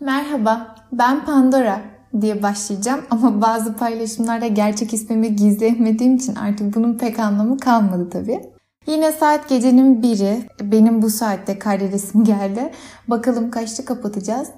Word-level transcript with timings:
Merhaba, 0.00 0.74
ben 0.92 1.24
Pandora 1.24 1.80
diye 2.20 2.42
başlayacağım 2.42 3.00
ama 3.10 3.42
bazı 3.42 3.76
paylaşımlarda 3.76 4.46
gerçek 4.46 4.94
ismimi 4.94 5.36
gizleyemediğim 5.36 6.16
için 6.16 6.34
artık 6.34 6.74
bunun 6.74 6.98
pek 6.98 7.18
anlamı 7.18 7.58
kalmadı 7.58 8.10
tabii. 8.10 8.40
Yine 8.86 9.12
saat 9.12 9.48
gecenin 9.48 10.02
biri. 10.02 10.48
Benim 10.62 11.02
bu 11.02 11.10
saatte 11.10 11.58
kaydedesim 11.58 12.24
geldi. 12.24 12.70
Bakalım 13.08 13.50
kaçta 13.50 13.84
kapatacağız. 13.84 14.48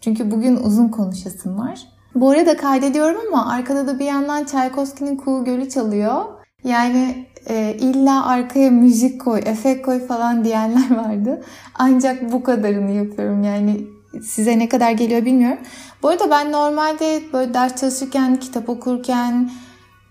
Çünkü 0.00 0.30
bugün 0.30 0.56
uzun 0.56 0.88
konuşasım 0.88 1.58
var. 1.58 1.80
Bu 2.14 2.30
arada 2.30 2.56
kaydediyorum 2.56 3.20
ama 3.32 3.52
arkada 3.52 3.86
da 3.86 3.98
bir 3.98 4.04
yandan 4.04 4.44
Tchaikovsky'nin 4.44 5.16
Kuğu 5.16 5.44
Gölü 5.44 5.68
çalıyor. 5.68 6.24
Yani 6.64 7.26
e, 7.48 7.76
illa 7.80 8.26
arkaya 8.26 8.70
müzik 8.70 9.20
koy, 9.20 9.40
efekt 9.44 9.86
koy 9.86 10.06
falan 10.06 10.44
diyenler 10.44 10.96
vardı. 11.04 11.42
Ancak 11.74 12.32
bu 12.32 12.42
kadarını 12.42 12.90
yapıyorum. 12.90 13.42
Yani 13.42 13.97
size 14.22 14.58
ne 14.58 14.68
kadar 14.68 14.90
geliyor 14.90 15.24
bilmiyorum. 15.24 15.58
Bu 16.02 16.08
arada 16.08 16.30
ben 16.30 16.52
normalde 16.52 17.22
böyle 17.32 17.54
ders 17.54 17.76
çalışırken, 17.76 18.40
kitap 18.40 18.68
okurken, 18.68 19.50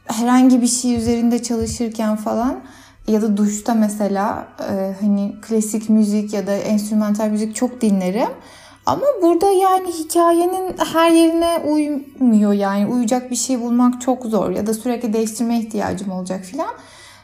herhangi 0.07 0.61
bir 0.61 0.67
şey 0.67 0.95
üzerinde 0.95 1.43
çalışırken 1.43 2.15
falan 2.15 2.59
ya 3.07 3.21
da 3.21 3.37
duşta 3.37 3.73
mesela 3.73 4.47
e, 4.59 4.95
hani 5.01 5.35
klasik 5.41 5.89
müzik 5.89 6.33
ya 6.33 6.47
da 6.47 6.53
enstrümantal 6.53 7.29
müzik 7.29 7.55
çok 7.55 7.81
dinlerim. 7.81 8.29
Ama 8.85 9.05
burada 9.21 9.51
yani 9.51 9.91
hikayenin 9.91 10.75
her 10.93 11.11
yerine 11.11 11.57
uymuyor 11.57 12.53
yani 12.53 12.87
uyacak 12.87 13.31
bir 13.31 13.35
şey 13.35 13.61
bulmak 13.61 14.01
çok 14.01 14.25
zor 14.25 14.49
ya 14.49 14.67
da 14.67 14.73
sürekli 14.73 15.13
değiştirme 15.13 15.59
ihtiyacım 15.59 16.11
olacak 16.11 16.43
filan. 16.45 16.73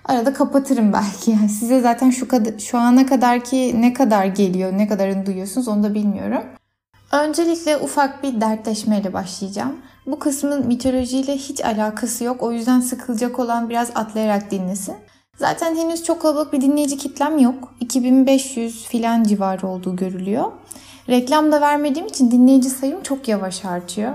Arada 0.05 0.34
kapatırım 0.34 0.93
belki. 0.93 1.31
Yani 1.31 1.49
size 1.49 1.81
zaten 1.81 2.09
şu 2.09 2.27
kadar 2.27 2.59
şu 2.59 2.77
ana 2.77 3.05
kadar 3.05 3.43
ki 3.43 3.81
ne 3.81 3.93
kadar 3.93 4.26
geliyor, 4.26 4.71
ne 4.77 4.87
kadarını 4.87 5.26
duyuyorsunuz 5.26 5.67
onu 5.67 5.84
da 5.84 5.93
bilmiyorum. 5.93 6.43
Öncelikle 7.13 7.77
ufak 7.77 8.23
bir 8.23 8.41
dertleşmeyle 8.41 9.13
başlayacağım. 9.13 9.76
Bu 10.05 10.20
kısmın 10.20 10.68
mitolojiyle 10.68 11.37
hiç 11.37 11.65
alakası 11.65 12.24
yok. 12.24 12.43
O 12.43 12.51
yüzden 12.51 12.79
sıkılacak 12.79 13.40
olan 13.40 13.70
biraz 13.70 13.91
atlayarak 13.96 14.51
dinlesin. 14.51 14.96
Zaten 15.37 15.76
henüz 15.76 16.04
çok 16.04 16.21
kalabalık 16.21 16.54
bir 16.54 16.62
dinleyici 16.62 16.98
kitlem 16.98 17.40
yok. 17.40 17.74
2500 17.79 18.85
filan 18.85 19.24
civarı 19.24 19.68
olduğu 19.68 19.96
görülüyor. 19.96 20.52
Reklam 21.10 21.52
da 21.52 21.62
vermediğim 21.62 22.07
için 22.07 22.32
dinleyici 22.32 22.70
sayım 22.70 23.04
çok 23.04 23.27
yavaş 23.27 23.65
artıyor. 23.65 24.13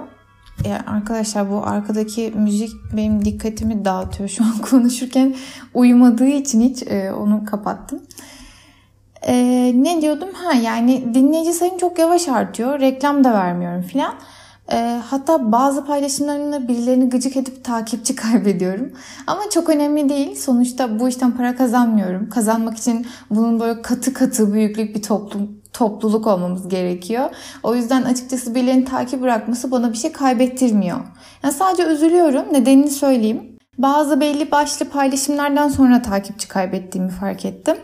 Yani 0.65 0.83
arkadaşlar 0.87 1.50
bu 1.50 1.67
arkadaki 1.67 2.33
müzik 2.37 2.70
benim 2.97 3.25
dikkatimi 3.25 3.84
dağıtıyor. 3.84 4.28
Şu 4.28 4.44
an 4.44 4.59
konuşurken 4.70 5.34
uyumadığı 5.75 6.28
için 6.28 6.61
hiç 6.61 6.83
e, 6.83 7.12
onu 7.12 7.44
kapattım. 7.44 8.03
E, 9.29 9.34
ne 9.75 10.03
diyordum? 10.03 10.29
Ha 10.33 10.53
yani 10.53 11.15
dinleyici 11.15 11.53
sayım 11.53 11.79
çok 11.79 11.98
yavaş 11.98 12.29
artıyor. 12.29 12.81
Reklam 12.81 13.25
da 13.25 13.33
vermiyorum 13.33 13.83
filan. 13.83 14.15
E, 14.73 15.01
hatta 15.11 15.53
bazı 15.53 15.87
paylaşımlarımda 15.87 16.69
birilerini 16.69 17.09
gıcık 17.09 17.37
edip 17.37 17.65
takipçi 17.65 18.17
kaybediyorum. 18.17 18.93
Ama 19.27 19.41
çok 19.55 19.69
önemli 19.69 20.09
değil. 20.09 20.37
Sonuçta 20.37 21.01
bu 21.01 21.09
işten 21.09 21.31
para 21.31 21.56
kazanmıyorum. 21.56 22.29
Kazanmak 22.29 22.79
için 22.79 23.06
bunun 23.31 23.61
böyle 23.61 23.83
katı 23.83 24.15
katı 24.15 24.53
büyüklük 24.53 24.97
bir 24.97 25.03
toplum 25.03 25.59
topluluk 25.73 26.27
olmamız 26.27 26.69
gerekiyor. 26.69 27.31
O 27.62 27.75
yüzden 27.75 28.03
açıkçası 28.03 28.55
birilerinin 28.55 28.84
takip 28.84 29.23
bırakması 29.23 29.71
bana 29.71 29.93
bir 29.93 29.99
şey 29.99 30.12
kaybettirmiyor. 30.12 30.99
Yani 31.43 31.55
sadece 31.55 31.84
üzülüyorum. 31.84 32.45
Nedenini 32.53 32.91
söyleyeyim. 32.91 33.59
Bazı 33.79 34.21
belli 34.21 34.51
başlı 34.51 34.89
paylaşımlardan 34.89 35.69
sonra 35.69 36.03
takipçi 36.03 36.49
kaybettiğimi 36.49 37.11
fark 37.11 37.45
ettim. 37.45 37.77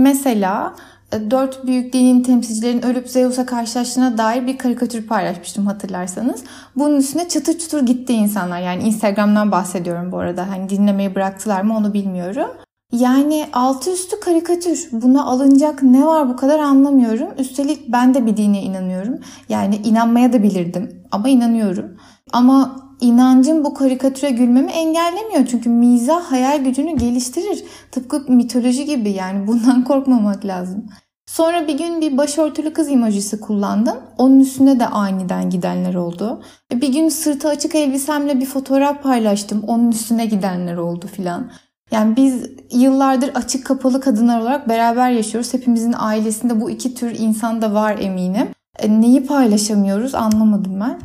Mesela 0.00 0.74
e, 1.12 1.30
dört 1.30 1.66
büyük 1.66 1.92
dinin 1.92 2.22
temsilcilerin 2.22 2.82
ölüp 2.82 3.08
Zeus'a 3.08 3.46
karşılaştığına 3.46 4.18
dair 4.18 4.46
bir 4.46 4.58
karikatür 4.58 5.06
paylaşmıştım 5.06 5.66
hatırlarsanız. 5.66 6.44
Bunun 6.76 6.96
üstüne 6.96 7.28
çıtır 7.28 7.58
çıtır 7.58 7.86
gitti 7.86 8.12
insanlar. 8.12 8.60
Yani 8.60 8.82
Instagram'dan 8.82 9.52
bahsediyorum 9.52 10.12
bu 10.12 10.18
arada. 10.18 10.50
Hani 10.50 10.68
dinlemeyi 10.68 11.14
bıraktılar 11.14 11.62
mı 11.62 11.76
onu 11.76 11.94
bilmiyorum. 11.94 12.48
Yani 12.92 13.46
altı 13.52 13.92
üstü 13.92 14.20
karikatür. 14.20 14.88
Buna 14.92 15.24
alınacak 15.24 15.82
ne 15.82 16.06
var 16.06 16.28
bu 16.28 16.36
kadar 16.36 16.58
anlamıyorum. 16.58 17.28
Üstelik 17.38 17.92
ben 17.92 18.14
de 18.14 18.26
bir 18.26 18.36
dine 18.36 18.62
inanıyorum. 18.62 19.18
Yani 19.48 19.76
inanmaya 19.76 20.32
da 20.32 20.42
bilirdim 20.42 21.04
ama 21.10 21.28
inanıyorum. 21.28 21.96
Ama 22.32 22.76
inancım 23.00 23.64
bu 23.64 23.74
karikatüre 23.74 24.30
gülmemi 24.30 24.70
engellemiyor. 24.70 25.46
Çünkü 25.46 25.68
mizah 25.68 26.22
hayal 26.22 26.64
gücünü 26.64 26.96
geliştirir. 26.96 27.64
Tıpkı 27.92 28.32
mitoloji 28.32 28.84
gibi 28.84 29.10
yani 29.10 29.46
bundan 29.46 29.84
korkmamak 29.84 30.44
lazım. 30.44 30.86
Sonra 31.26 31.68
bir 31.68 31.78
gün 31.78 32.00
bir 32.00 32.16
başörtülü 32.16 32.72
kız 32.72 32.88
emojisi 32.88 33.40
kullandım. 33.40 33.96
Onun 34.18 34.40
üstünde 34.40 34.80
de 34.80 34.86
aniden 34.86 35.50
gidenler 35.50 35.94
oldu. 35.94 36.42
Bir 36.72 36.92
gün 36.92 37.08
sırtı 37.08 37.48
açık 37.48 37.74
elbisemle 37.74 38.40
bir 38.40 38.46
fotoğraf 38.46 39.02
paylaştım. 39.02 39.64
Onun 39.66 39.90
üstüne 39.90 40.26
gidenler 40.26 40.76
oldu 40.76 41.06
filan. 41.06 41.50
Yani 41.90 42.16
biz 42.16 42.46
yıllardır 42.72 43.30
açık 43.34 43.66
kapalı 43.66 44.00
kadınlar 44.00 44.40
olarak 44.40 44.68
beraber 44.68 45.10
yaşıyoruz. 45.10 45.54
Hepimizin 45.54 45.94
ailesinde 45.98 46.60
bu 46.60 46.70
iki 46.70 46.94
tür 46.94 47.18
insan 47.18 47.62
da 47.62 47.74
var 47.74 47.98
eminim. 48.00 48.48
E, 48.78 49.00
neyi 49.00 49.26
paylaşamıyoruz 49.26 50.14
anlamadım 50.14 50.80
ben. 50.80 51.00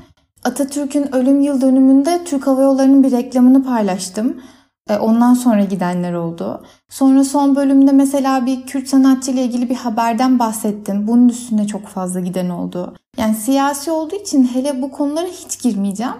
Atatürk'ün 0.46 1.16
ölüm 1.16 1.42
yıl 1.42 1.62
dönümünde 1.62 2.24
Türk 2.26 2.48
Hava 2.48 2.62
Yolları'nın 2.62 3.04
bir 3.04 3.12
reklamını 3.12 3.64
paylaştım. 3.64 4.42
E, 4.90 4.98
ondan 4.98 5.34
sonra 5.34 5.64
gidenler 5.64 6.14
oldu. 6.14 6.64
Sonra 6.90 7.24
son 7.24 7.56
bölümde 7.56 7.92
mesela 7.92 8.46
bir 8.46 8.66
Kürt 8.66 8.88
sanatçı 8.88 9.32
ile 9.32 9.44
ilgili 9.44 9.70
bir 9.70 9.76
haberden 9.76 10.40
bahsettim. 10.40 11.08
Bunun 11.08 11.30
üstüne 11.30 11.68
çok 11.68 11.88
fazla 11.88 12.20
giden 12.20 12.50
oldu. 12.50 12.96
Yani 13.18 13.36
siyasi 13.36 13.92
olduğu 13.92 14.16
için 14.16 14.44
hele 14.44 14.82
bu 14.82 14.92
konulara 14.92 15.28
hiç 15.28 15.62
girmeyeceğim. 15.62 16.16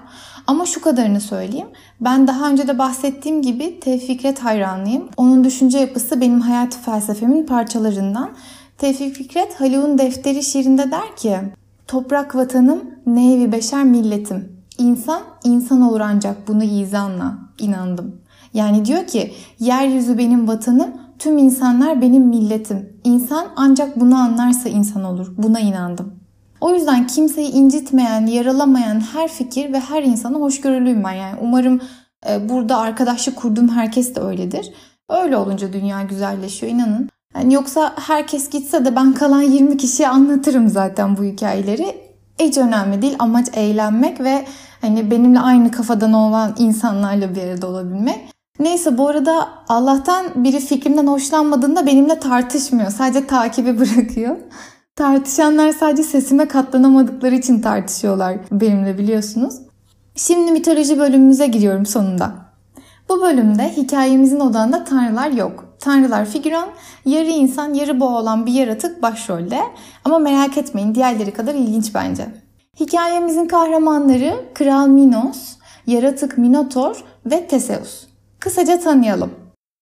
Ama 0.48 0.66
şu 0.66 0.82
kadarını 0.82 1.22
söyleyeyim. 1.22 1.68
Ben 2.02 2.28
daha 2.28 2.50
önce 2.50 2.68
de 2.68 2.78
bahsettiğim 2.78 3.42
gibi 3.42 3.80
Tevfik 3.80 4.08
Fikret 4.08 4.40
hayranlıyım. 4.40 5.10
Onun 5.18 5.44
düşünce 5.44 5.80
yapısı 5.80 6.22
benim 6.22 6.42
hayat 6.42 6.78
felsefemin 6.78 7.46
parçalarından. 7.46 8.30
Tevfik 8.78 9.16
Fikret 9.16 9.60
Haluk'un 9.60 9.98
Defteri 9.98 10.44
şiirinde 10.44 10.92
der 10.92 11.16
ki 11.16 11.40
Toprak 11.88 12.36
vatanım, 12.36 12.82
nevi 13.06 13.52
beşer 13.52 13.84
milletim. 13.84 14.64
İnsan, 14.78 15.22
insan 15.44 15.82
olur 15.82 16.00
ancak 16.00 16.48
bunu 16.48 16.64
izanla. 16.64 17.38
inandım. 17.60 18.22
Yani 18.54 18.86
diyor 18.86 19.08
ki 19.08 19.34
yeryüzü 19.60 20.18
benim 20.18 20.48
vatanım, 20.48 20.90
tüm 21.20 21.38
insanlar 21.38 22.02
benim 22.02 22.24
milletim. 22.24 23.00
İnsan 23.04 23.46
ancak 23.56 24.00
bunu 24.00 24.16
anlarsa 24.16 24.70
insan 24.70 25.04
olur. 25.04 25.34
Buna 25.38 25.60
inandım. 25.60 26.14
O 26.62 26.74
yüzden 26.74 27.08
kimseyi 27.08 27.52
incitmeyen, 27.52 28.26
yaralamayan 28.26 29.00
her 29.00 29.28
fikir 29.28 29.74
ve 29.74 29.80
her 29.80 30.04
insana 30.04 30.38
hoşgörülüyüm 30.38 31.04
ben. 31.04 31.14
Yani 31.14 31.36
umarım 31.42 31.82
e, 32.30 32.50
burada 32.50 32.78
arkadaşlık 32.78 33.36
kurduğum 33.36 33.70
herkes 33.70 34.16
de 34.16 34.20
öyledir. 34.20 34.74
Öyle 35.10 35.38
olunca 35.38 35.74
dünya 35.74 36.04
güzelleşiyor 36.04 36.72
inanın. 36.72 37.10
Yani 37.36 37.54
yoksa 37.54 37.94
herkes 38.08 38.50
gitse 38.50 38.86
de 38.86 38.96
ben 38.96 39.14
kalan 39.14 39.42
20 39.42 39.78
kişiye 39.78 40.10
anlatırım 40.10 40.70
zaten 40.70 41.18
bu 41.18 41.24
hikayeleri. 41.24 42.06
Hiç 42.40 42.58
önemli 42.58 43.02
değil. 43.02 43.16
Amaç 43.20 43.48
eğlenmek 43.54 44.22
ve 44.22 44.46
hani 44.82 45.12
benimle 45.12 45.40
aynı 45.40 45.72
kafadan 45.72 46.14
olan 46.14 46.56
insanlarla 46.58 47.36
bir 47.36 47.42
arada 47.42 47.68
olabilmek. 47.68 48.36
Neyse 48.60 48.98
bu 48.98 49.08
arada 49.08 49.48
Allah'tan 49.68 50.26
biri 50.44 50.60
fikrimden 50.60 51.08
hoşlanmadığında 51.08 51.86
benimle 51.86 52.20
tartışmıyor. 52.20 52.90
Sadece 52.92 53.28
takibi 53.28 53.80
bırakıyor. 53.80 54.36
Tartışanlar 54.96 55.72
sadece 55.72 56.04
sesime 56.04 56.48
katlanamadıkları 56.48 57.36
için 57.36 57.62
tartışıyorlar 57.62 58.38
benimle 58.52 58.98
biliyorsunuz. 58.98 59.56
Şimdi 60.16 60.52
mitoloji 60.52 61.00
bölümümüze 61.00 61.48
giriyorum 61.48 61.86
sonunda. 61.86 62.32
Bu 63.10 63.22
bölümde 63.22 63.78
hikayemizin 63.78 64.40
odağında 64.40 64.84
tanrılar 64.84 65.30
yok. 65.30 65.75
Tanrılar 65.86 66.26
figüran, 66.26 66.70
yarı 67.06 67.30
insan 67.30 67.74
yarı 67.74 68.00
boğa 68.00 68.22
olan 68.22 68.46
bir 68.46 68.52
yaratık 68.52 69.02
başrolde. 69.02 69.60
Ama 70.06 70.20
merak 70.20 70.58
etmeyin 70.58 70.96
diğerleri 70.96 71.34
kadar 71.34 71.56
ilginç 71.56 71.96
bence. 71.96 72.28
Hikayemizin 72.80 73.48
kahramanları 73.48 74.46
Kral 74.54 74.88
Minos, 74.88 75.56
yaratık 75.88 76.38
Minotor 76.38 77.04
ve 77.26 77.48
Teseus. 77.48 78.08
Kısaca 78.40 78.80
tanıyalım. 78.80 79.32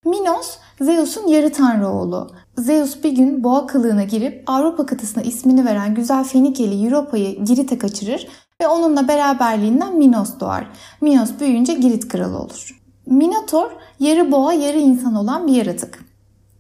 Minos, 0.05 0.57
Zeus'un 0.81 1.27
yarı 1.27 1.51
tanrı 1.51 1.89
oğlu. 1.89 2.31
Zeus 2.57 3.03
bir 3.03 3.11
gün 3.11 3.43
boğa 3.43 3.67
kılığına 3.67 4.03
girip 4.03 4.43
Avrupa 4.47 4.85
kıtasına 4.85 5.23
ismini 5.23 5.65
veren 5.65 5.95
güzel 5.95 6.23
Fenikeli 6.23 6.85
Europa'yı 6.85 7.45
Girit'e 7.45 7.77
kaçırır 7.77 8.27
ve 8.61 8.67
onunla 8.67 9.07
beraberliğinden 9.07 9.95
Minos 9.97 10.39
doğar. 10.39 10.67
Minos 11.01 11.29
büyüyünce 11.39 11.73
Girit 11.73 12.07
kralı 12.07 12.39
olur. 12.39 12.82
Minotor 13.05 13.71
yarı 13.99 14.31
boğa 14.31 14.53
yarı 14.53 14.77
insan 14.77 15.15
olan 15.15 15.47
bir 15.47 15.53
yaratık. 15.53 16.05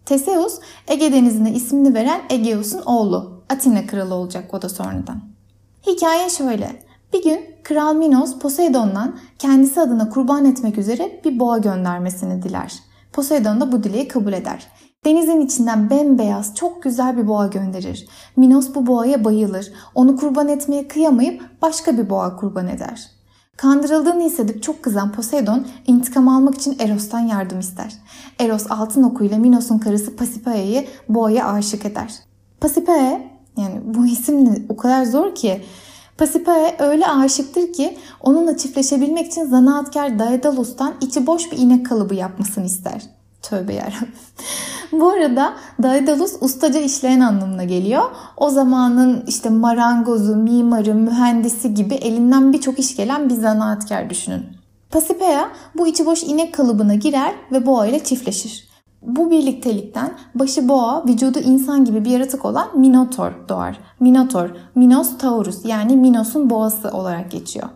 Teseus 0.05 0.59
Ege 0.87 1.13
denizine 1.13 1.53
ismini 1.53 1.93
veren 1.93 2.21
Egeus'un 2.29 2.81
oğlu. 2.85 3.43
Atina 3.49 3.85
kralı 3.85 4.13
olacak 4.13 4.53
o 4.53 4.61
da 4.61 4.69
sonradan. 4.69 5.21
Hikaye 5.87 6.29
şöyle. 6.29 6.83
Bir 7.13 7.23
gün 7.23 7.39
Kral 7.63 7.95
Minos 7.95 8.39
Poseidon'dan 8.39 9.19
kendisi 9.39 9.81
adına 9.81 10.09
kurban 10.09 10.45
etmek 10.45 10.77
üzere 10.77 11.21
bir 11.25 11.39
boğa 11.39 11.57
göndermesini 11.57 12.41
diler. 12.43 12.73
Poseidon 13.13 13.61
da 13.61 13.71
bu 13.71 13.83
dileği 13.83 14.07
kabul 14.07 14.33
eder. 14.33 14.67
Denizin 15.05 15.41
içinden 15.41 15.89
bembeyaz 15.89 16.55
çok 16.55 16.83
güzel 16.83 17.17
bir 17.17 17.27
boğa 17.27 17.47
gönderir. 17.47 18.07
Minos 18.35 18.75
bu 18.75 18.87
boğaya 18.87 19.23
bayılır. 19.23 19.73
Onu 19.95 20.15
kurban 20.15 20.47
etmeye 20.47 20.87
kıyamayıp 20.87 21.61
başka 21.61 21.97
bir 21.97 22.09
boğa 22.09 22.35
kurban 22.35 22.67
eder. 22.67 23.12
Kandırıldığını 23.57 24.23
hissedip 24.23 24.63
çok 24.63 24.83
kızan 24.83 25.11
Poseidon 25.11 25.67
intikam 25.87 26.27
almak 26.27 26.55
için 26.55 26.75
Eros'tan 26.79 27.19
yardım 27.19 27.59
ister. 27.59 27.93
Eros 28.39 28.65
altın 28.69 29.03
okuyla 29.03 29.37
Minos'un 29.37 29.79
karısı 29.79 30.15
Pasipae'yi 30.15 30.87
boğaya 31.09 31.47
aşık 31.47 31.85
eder. 31.85 32.13
Pasipae 32.61 33.31
yani 33.57 33.81
bu 33.85 34.05
isim 34.05 34.65
o 34.69 34.77
kadar 34.77 35.05
zor 35.05 35.35
ki 35.35 35.61
Pasipae 36.17 36.75
öyle 36.79 37.07
aşıktır 37.07 37.73
ki 37.73 37.97
onunla 38.21 38.57
çiftleşebilmek 38.57 39.27
için 39.27 39.45
zanaatkar 39.45 40.19
Daedalus'tan 40.19 40.93
içi 41.01 41.27
boş 41.27 41.51
bir 41.51 41.57
inek 41.57 41.85
kalıbı 41.85 42.15
yapmasını 42.15 42.65
ister. 42.65 43.01
Tövbe 43.43 43.73
yarabbim. 43.73 44.13
Bu 44.91 45.09
arada 45.09 45.53
Daedalus 45.83 46.33
ustaca 46.41 46.79
işleyen 46.79 47.19
anlamına 47.19 47.63
geliyor. 47.63 48.03
O 48.37 48.49
zamanın 48.49 49.23
işte 49.27 49.49
marangozu, 49.49 50.35
mimarı, 50.35 50.95
mühendisi 50.95 51.73
gibi 51.73 51.93
elinden 51.93 52.53
birçok 52.53 52.79
iş 52.79 52.95
gelen 52.95 53.29
bir 53.29 53.33
zanaatkar 53.33 54.09
düşünün. 54.09 54.43
Pasipea 54.91 55.49
bu 55.77 55.87
içi 55.87 56.05
boş 56.05 56.23
inek 56.23 56.53
kalıbına 56.53 56.95
girer 56.95 57.33
ve 57.51 57.65
boğa 57.65 57.87
ile 57.87 58.03
çiftleşir. 58.03 58.67
Bu 59.01 59.31
birliktelikten 59.31 60.13
başı 60.35 60.69
boğa, 60.69 61.05
vücudu 61.07 61.39
insan 61.39 61.85
gibi 61.85 62.05
bir 62.05 62.09
yaratık 62.09 62.45
olan 62.45 62.79
Minotor 62.79 63.31
doğar. 63.49 63.79
Minotor, 63.99 64.49
Minos 64.75 65.17
Taurus 65.17 65.65
yani 65.65 65.97
Minos'un 65.97 66.49
boğası 66.49 66.89
olarak 66.89 67.31
geçiyor. 67.31 67.69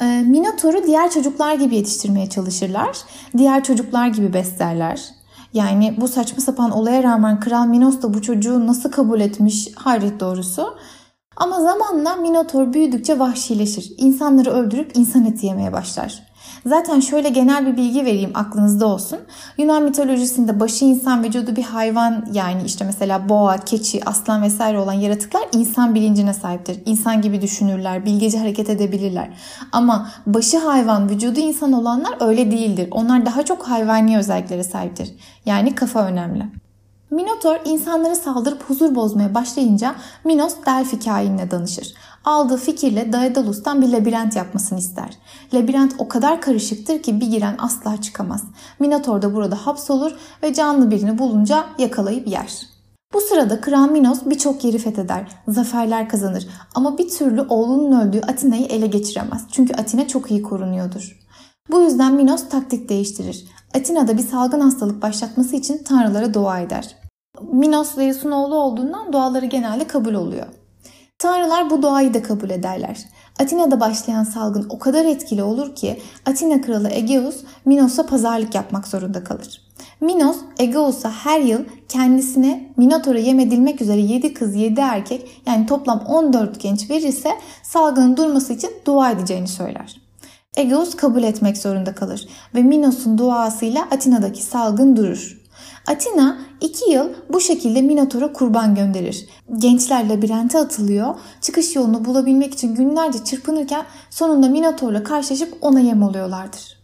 Ee, 0.00 0.04
Minotor'u 0.26 0.86
diğer 0.86 1.10
çocuklar 1.10 1.54
gibi 1.54 1.76
yetiştirmeye 1.76 2.28
çalışırlar. 2.28 2.98
Diğer 3.38 3.64
çocuklar 3.64 4.08
gibi 4.08 4.32
beslerler. 4.32 5.04
Yani 5.52 5.94
bu 6.00 6.08
saçma 6.08 6.40
sapan 6.40 6.70
olaya 6.70 7.02
rağmen 7.02 7.40
Kral 7.40 7.66
Minos 7.66 8.02
da 8.02 8.14
bu 8.14 8.22
çocuğu 8.22 8.66
nasıl 8.66 8.90
kabul 8.90 9.20
etmiş 9.20 9.68
hayret 9.74 10.20
doğrusu. 10.20 10.76
Ama 11.36 11.60
zamanla 11.60 12.16
Minotor 12.16 12.72
büyüdükçe 12.72 13.18
vahşileşir. 13.18 13.92
İnsanları 13.96 14.50
öldürüp 14.50 14.96
insan 14.96 15.24
eti 15.24 15.46
yemeye 15.46 15.72
başlar. 15.72 16.25
Zaten 16.66 17.00
şöyle 17.00 17.28
genel 17.28 17.66
bir 17.66 17.76
bilgi 17.76 18.04
vereyim 18.04 18.30
aklınızda 18.34 18.86
olsun. 18.86 19.18
Yunan 19.58 19.82
mitolojisinde 19.82 20.60
başı 20.60 20.84
insan 20.84 21.24
vücudu 21.24 21.56
bir 21.56 21.62
hayvan 21.62 22.26
yani 22.32 22.62
işte 22.66 22.84
mesela 22.84 23.28
boğa, 23.28 23.56
keçi, 23.56 24.04
aslan 24.06 24.42
vesaire 24.42 24.78
olan 24.78 24.92
yaratıklar 24.92 25.42
insan 25.52 25.94
bilincine 25.94 26.34
sahiptir. 26.34 26.82
İnsan 26.86 27.22
gibi 27.22 27.42
düşünürler, 27.42 28.04
bilgece 28.04 28.38
hareket 28.38 28.70
edebilirler. 28.70 29.28
Ama 29.72 30.08
başı 30.26 30.58
hayvan, 30.58 31.10
vücudu 31.10 31.40
insan 31.40 31.72
olanlar 31.72 32.16
öyle 32.20 32.50
değildir. 32.50 32.88
Onlar 32.90 33.26
daha 33.26 33.44
çok 33.44 33.68
hayvani 33.68 34.18
özelliklere 34.18 34.64
sahiptir. 34.64 35.14
Yani 35.46 35.74
kafa 35.74 36.06
önemli. 36.06 36.46
Minotor 37.10 37.56
insanlara 37.64 38.14
saldırıp 38.14 38.62
huzur 38.62 38.94
bozmaya 38.94 39.34
başlayınca 39.34 39.94
Minos 40.24 40.54
Delphi 40.66 40.98
kainine 40.98 41.50
danışır 41.50 41.94
aldığı 42.26 42.56
fikirle 42.56 43.12
Daedalus'tan 43.12 43.82
bir 43.82 43.88
labirent 43.88 44.36
yapmasını 44.36 44.78
ister. 44.78 45.18
Labirent 45.54 45.94
o 45.98 46.08
kadar 46.08 46.40
karışıktır 46.40 47.02
ki 47.02 47.20
bir 47.20 47.26
giren 47.26 47.54
asla 47.58 48.00
çıkamaz. 48.00 48.44
Minotor 48.78 49.22
da 49.22 49.34
burada 49.34 49.66
hapsolur 49.66 50.12
ve 50.42 50.54
canlı 50.54 50.90
birini 50.90 51.18
bulunca 51.18 51.64
yakalayıp 51.78 52.28
yer. 52.28 52.66
Bu 53.14 53.20
sırada 53.20 53.60
Kral 53.60 53.88
Minos 53.90 54.18
birçok 54.26 54.64
yeri 54.64 54.78
fetheder, 54.78 55.28
zaferler 55.48 56.08
kazanır 56.08 56.48
ama 56.74 56.98
bir 56.98 57.08
türlü 57.08 57.42
oğlunun 57.42 58.00
öldüğü 58.00 58.20
Atina'yı 58.20 58.66
ele 58.66 58.86
geçiremez. 58.86 59.44
Çünkü 59.52 59.74
Atina 59.74 60.08
çok 60.08 60.30
iyi 60.30 60.42
korunuyordur. 60.42 61.26
Bu 61.70 61.82
yüzden 61.82 62.14
Minos 62.14 62.48
taktik 62.48 62.88
değiştirir. 62.88 63.44
Atina'da 63.74 64.18
bir 64.18 64.22
salgın 64.22 64.60
hastalık 64.60 65.02
başlatması 65.02 65.56
için 65.56 65.84
tanrılara 65.84 66.34
dua 66.34 66.60
eder. 66.60 66.96
Minos 67.52 67.94
Zeus'un 67.94 68.30
oğlu 68.30 68.54
olduğundan 68.54 69.12
duaları 69.12 69.46
genelde 69.46 69.86
kabul 69.86 70.14
oluyor. 70.14 70.46
Tanrılar 71.18 71.70
bu 71.70 71.82
doğayı 71.82 72.14
da 72.14 72.22
kabul 72.22 72.50
ederler. 72.50 72.98
Atina'da 73.40 73.80
başlayan 73.80 74.24
salgın 74.24 74.66
o 74.70 74.78
kadar 74.78 75.04
etkili 75.04 75.42
olur 75.42 75.74
ki 75.74 76.00
Atina 76.26 76.60
kralı 76.60 76.90
Egeus 76.90 77.36
Minos'a 77.64 78.06
pazarlık 78.06 78.54
yapmak 78.54 78.88
zorunda 78.88 79.24
kalır. 79.24 79.62
Minos 80.00 80.36
Egeus'a 80.58 81.10
her 81.10 81.40
yıl 81.40 81.64
kendisine 81.88 82.72
Minotaur'a 82.76 83.18
yem 83.18 83.40
edilmek 83.40 83.82
üzere 83.82 84.00
7 84.00 84.34
kız 84.34 84.54
7 84.54 84.80
erkek 84.80 85.42
yani 85.46 85.66
toplam 85.66 86.00
14 86.00 86.60
genç 86.60 86.90
verirse 86.90 87.30
salgının 87.62 88.16
durması 88.16 88.52
için 88.52 88.70
dua 88.86 89.10
edeceğini 89.10 89.48
söyler. 89.48 90.00
Egeus 90.56 90.94
kabul 90.96 91.22
etmek 91.22 91.58
zorunda 91.58 91.94
kalır 91.94 92.28
ve 92.54 92.62
Minos'un 92.62 93.18
duasıyla 93.18 93.82
Atina'daki 93.82 94.42
salgın 94.42 94.96
durur. 94.96 95.45
Atina 95.86 96.38
iki 96.60 96.90
yıl 96.90 97.08
bu 97.32 97.40
şekilde 97.40 97.82
Minotaur'a 97.82 98.32
kurban 98.32 98.74
gönderir. 98.74 99.26
Gençler 99.58 100.08
labirente 100.08 100.58
atılıyor. 100.58 101.14
Çıkış 101.40 101.76
yolunu 101.76 102.04
bulabilmek 102.04 102.54
için 102.54 102.74
günlerce 102.74 103.24
çırpınırken 103.24 103.84
sonunda 104.10 104.48
Minotaur'la 104.48 105.02
karşılaşıp 105.02 105.54
ona 105.60 105.80
yem 105.80 106.02
oluyorlardır. 106.02 106.76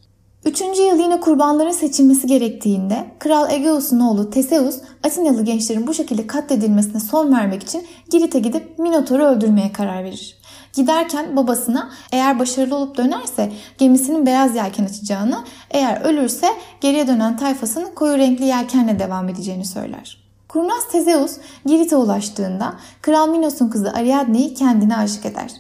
Üçüncü 0.44 0.82
yıl 0.82 0.98
yine 0.98 1.20
kurbanların 1.20 1.70
seçilmesi 1.70 2.26
gerektiğinde 2.26 3.06
Kral 3.18 3.50
Egeus'un 3.50 4.00
oğlu 4.00 4.30
Teseus 4.30 4.76
Atinalı 5.02 5.44
gençlerin 5.44 5.86
bu 5.86 5.94
şekilde 5.94 6.26
katledilmesine 6.26 7.00
son 7.00 7.32
vermek 7.32 7.62
için 7.62 7.86
Girit'e 8.10 8.38
gidip 8.38 8.78
Minotaur'u 8.78 9.24
öldürmeye 9.24 9.72
karar 9.72 10.04
verir. 10.04 10.41
Giderken 10.72 11.36
babasına 11.36 11.90
eğer 12.12 12.38
başarılı 12.38 12.76
olup 12.76 12.96
dönerse 12.96 13.52
gemisinin 13.78 14.26
beyaz 14.26 14.56
yelken 14.56 14.84
açacağını, 14.84 15.44
eğer 15.70 16.00
ölürse 16.00 16.48
geriye 16.80 17.06
dönen 17.06 17.36
tayfasının 17.36 17.94
koyu 17.94 18.18
renkli 18.18 18.44
yelkenle 18.44 18.98
devam 18.98 19.28
edeceğini 19.28 19.64
söyler. 19.64 20.22
Kurnaz 20.48 20.88
Tezeus 20.92 21.36
Girit'e 21.66 21.96
ulaştığında 21.96 22.74
Kral 23.02 23.28
Minos'un 23.28 23.68
kızı 23.68 23.92
Ariadne'yi 23.92 24.54
kendine 24.54 24.96
aşık 24.96 25.26
eder. 25.26 25.50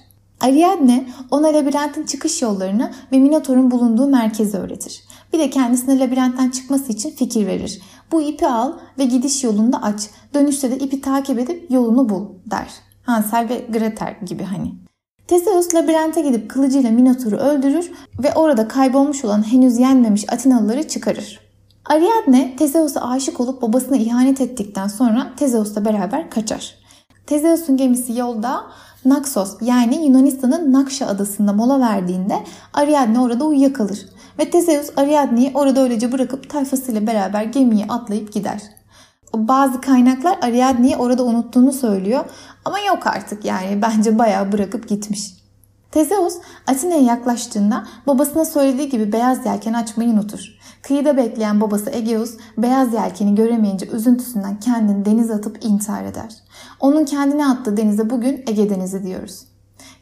Ariadne 0.40 1.08
ona 1.30 1.46
labirentin 1.46 2.06
çıkış 2.06 2.42
yollarını 2.42 2.92
ve 3.12 3.18
Minotaur'un 3.18 3.70
bulunduğu 3.70 4.06
merkezi 4.06 4.56
öğretir. 4.56 5.02
Bir 5.32 5.38
de 5.38 5.50
kendisine 5.50 5.98
labirentten 5.98 6.50
çıkması 6.50 6.92
için 6.92 7.10
fikir 7.10 7.46
verir. 7.46 7.82
Bu 8.12 8.22
ipi 8.22 8.46
al 8.46 8.72
ve 8.98 9.04
gidiş 9.04 9.44
yolunda 9.44 9.82
aç. 9.82 10.10
Dönüşte 10.34 10.70
de 10.70 10.78
ipi 10.78 11.00
takip 11.00 11.38
edip 11.38 11.70
yolunu 11.70 12.08
bul 12.08 12.26
der. 12.46 12.68
Hansel 13.02 13.48
ve 13.48 13.66
Gretel 13.70 14.16
gibi 14.26 14.44
hani. 14.44 14.74
Teseus 15.26 15.74
labirente 15.74 16.20
gidip 16.20 16.50
kılıcıyla 16.50 16.90
Minotaur'u 16.90 17.36
öldürür 17.36 17.92
ve 18.22 18.34
orada 18.34 18.68
kaybolmuş 18.68 19.24
olan 19.24 19.52
henüz 19.52 19.78
yenmemiş 19.78 20.32
Atinalıları 20.32 20.88
çıkarır. 20.88 21.40
Ariadne 21.86 22.56
Teseus'a 22.56 23.10
aşık 23.10 23.40
olup 23.40 23.62
babasına 23.62 23.96
ihanet 23.96 24.40
ettikten 24.40 24.88
sonra 24.88 25.32
Teseus'la 25.36 25.84
beraber 25.84 26.30
kaçar. 26.30 26.74
Teseus'un 27.26 27.76
gemisi 27.76 28.18
yolda 28.18 28.62
Naxos 29.04 29.56
yani 29.60 30.06
Yunanistan'ın 30.06 30.72
Nakşa 30.72 31.06
adasında 31.06 31.52
mola 31.52 31.80
verdiğinde 31.80 32.34
Ariadne 32.74 33.20
orada 33.20 33.44
uyuyakalır. 33.44 34.06
Ve 34.38 34.50
Teseus 34.50 34.90
Ariadne'yi 34.96 35.50
orada 35.54 35.80
öylece 35.80 36.12
bırakıp 36.12 36.50
tayfasıyla 36.50 37.06
beraber 37.06 37.42
gemiye 37.42 37.86
atlayıp 37.88 38.32
gider. 38.32 38.62
Bazı 39.34 39.80
kaynaklar 39.80 40.38
Ariadne'yi 40.42 40.96
orada 40.96 41.24
unuttuğunu 41.24 41.72
söylüyor 41.72 42.24
ama 42.64 42.78
yok 42.78 43.06
artık 43.06 43.44
yani 43.44 43.82
bence 43.82 44.18
bayağı 44.18 44.52
bırakıp 44.52 44.88
gitmiş. 44.88 45.42
Tezeus 45.90 46.34
Atina'ya 46.66 47.00
yaklaştığında 47.00 47.84
babasına 48.06 48.44
söylediği 48.44 48.88
gibi 48.88 49.12
beyaz 49.12 49.46
yelken 49.46 49.72
açmayı 49.72 50.10
unutur. 50.10 50.58
Kıyıda 50.82 51.16
bekleyen 51.16 51.60
babası 51.60 51.90
Egeus 51.90 52.36
beyaz 52.58 52.94
yelkeni 52.94 53.34
göremeyince 53.34 53.86
üzüntüsünden 53.86 54.60
kendini 54.60 55.04
denize 55.04 55.34
atıp 55.34 55.64
intihar 55.64 56.04
eder. 56.04 56.34
Onun 56.80 57.04
kendine 57.04 57.46
attığı 57.46 57.76
denize 57.76 58.10
bugün 58.10 58.44
Ege 58.46 58.70
Denizi 58.70 59.04
diyoruz. 59.04 59.51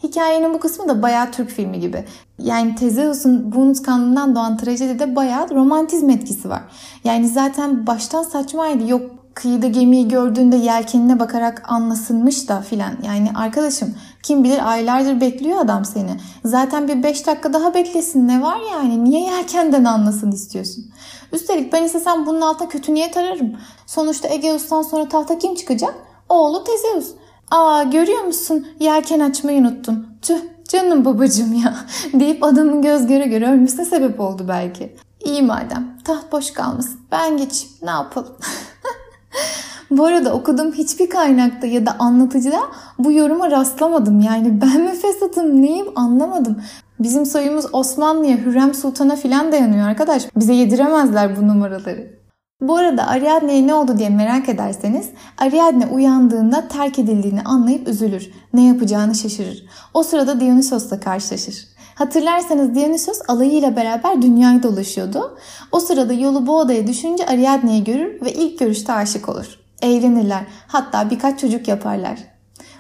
Hikayenin 0.03 0.55
bu 0.55 0.61
kısmı 0.61 0.89
da 0.89 1.03
bayağı 1.03 1.33
Türk 1.33 1.51
filmi 1.51 1.81
gibi. 1.81 2.05
Yani 2.39 2.75
Tezeus'un 2.75 3.53
bu 3.53 3.59
unutkanlığından 3.59 4.35
doğan 4.35 4.57
trajedide 4.57 5.17
bayağı 5.17 5.51
romantizm 5.51 6.11
etkisi 6.11 6.51
var. 6.51 6.63
Yani 7.05 7.29
zaten 7.29 7.87
baştan 7.87 8.23
saçmaydı. 8.23 8.91
Yok 8.91 9.03
kıyıda 9.35 9.67
gemiyi 9.67 10.09
gördüğünde 10.09 10.57
yelkenine 10.57 11.21
bakarak 11.21 11.63
anlasınmış 11.69 12.49
da 12.49 12.61
filan. 12.61 12.93
Yani 13.07 13.31
arkadaşım 13.35 13.95
kim 14.23 14.45
bilir 14.45 14.71
aylardır 14.71 15.21
bekliyor 15.21 15.59
adam 15.61 15.85
seni. 15.85 16.11
Zaten 16.45 16.89
bir 16.89 17.03
5 17.03 17.27
dakika 17.27 17.53
daha 17.53 17.75
beklesin 17.75 18.29
ne 18.29 18.43
var 18.43 18.59
yani 18.73 19.05
niye 19.05 19.21
yelkenden 19.21 19.85
anlasın 19.85 20.33
istiyorsun. 20.33 20.85
Üstelik 21.33 21.73
ben 21.73 21.85
istesem 21.85 22.27
bunun 22.27 22.41
altına 22.41 22.69
kötü 22.69 22.95
niyet 22.95 23.17
ararım. 23.17 23.53
Sonuçta 23.87 24.29
Egeus'tan 24.29 24.83
sonra 24.83 25.09
tahta 25.09 25.39
kim 25.39 25.55
çıkacak? 25.55 25.95
Oğlu 26.29 26.65
Tezeus. 26.65 27.11
Aa 27.51 27.83
görüyor 27.83 28.25
musun 28.25 28.67
yelken 28.81 29.21
açmayı 29.21 29.61
unuttun. 29.61 30.07
Tüh 30.23 30.39
canım 30.69 31.05
babacım 31.05 31.53
ya 31.53 31.75
deyip 32.21 32.45
adamın 32.45 32.83
göz 32.83 33.07
göre 33.07 33.27
göre 33.27 33.51
ölmesine 33.51 33.85
sebep 33.85 34.21
oldu 34.21 34.45
belki. 34.49 34.97
İyi 35.25 35.43
madem 35.43 35.99
taht 36.05 36.33
boş 36.33 36.51
kalmasın 36.51 37.01
ben 37.13 37.37
geçeyim 37.37 37.75
ne 37.83 37.91
yapalım. 37.91 38.37
Bu 39.91 40.05
arada 40.05 40.33
okuduğum 40.33 40.73
hiçbir 40.73 41.11
kaynakta 41.11 41.67
ya 41.67 41.87
da 41.87 41.97
anlatıcıda 41.99 42.61
bu 42.99 43.13
yoruma 43.13 43.51
rastlamadım. 43.51 44.21
Yani 44.21 44.61
ben 44.61 44.81
mi 44.81 44.95
fesatım 44.95 45.63
neyim 45.63 45.87
anlamadım. 45.97 46.63
Bizim 47.01 47.27
soyumuz 47.27 47.65
Osmanlı'ya, 47.73 48.37
Hürrem 48.37 48.75
Sultan'a 48.75 49.17
filan 49.17 49.53
dayanıyor 49.53 49.89
arkadaş. 49.89 50.27
Bize 50.37 50.53
yediremezler 50.53 51.37
bu 51.37 51.49
numaraları. 51.49 52.20
Bu 52.61 52.77
arada 52.77 53.07
Ariadne'ye 53.07 53.67
ne 53.67 53.75
oldu 53.75 53.99
diye 53.99 54.09
merak 54.09 54.49
ederseniz 54.49 55.09
Ariadne 55.39 55.87
uyandığında 55.87 56.69
terk 56.69 56.99
edildiğini 56.99 57.43
anlayıp 57.43 57.89
üzülür. 57.89 58.31
Ne 58.55 58.67
yapacağını 58.67 59.15
şaşırır. 59.15 59.65
O 59.95 60.03
sırada 60.03 60.41
Dionysos'la 60.41 61.01
karşılaşır. 61.01 61.69
Hatırlarsanız 61.95 62.75
Dionysos 62.75 63.21
alayıyla 63.29 63.77
beraber 63.77 64.23
dünyayı 64.23 64.63
dolaşıyordu. 64.63 65.39
O 65.73 65.81
sırada 65.81 66.13
yolu 66.13 66.47
bu 66.47 66.59
odaya 66.59 66.87
düşünce 66.87 67.27
Ariadne'yi 67.27 67.85
görür 67.85 68.21
ve 68.21 68.33
ilk 68.33 68.59
görüşte 68.59 68.93
aşık 68.93 69.29
olur. 69.29 69.59
Evlenirler. 69.83 70.43
Hatta 70.67 71.11
birkaç 71.11 71.41
çocuk 71.41 71.69
yaparlar. 71.69 72.19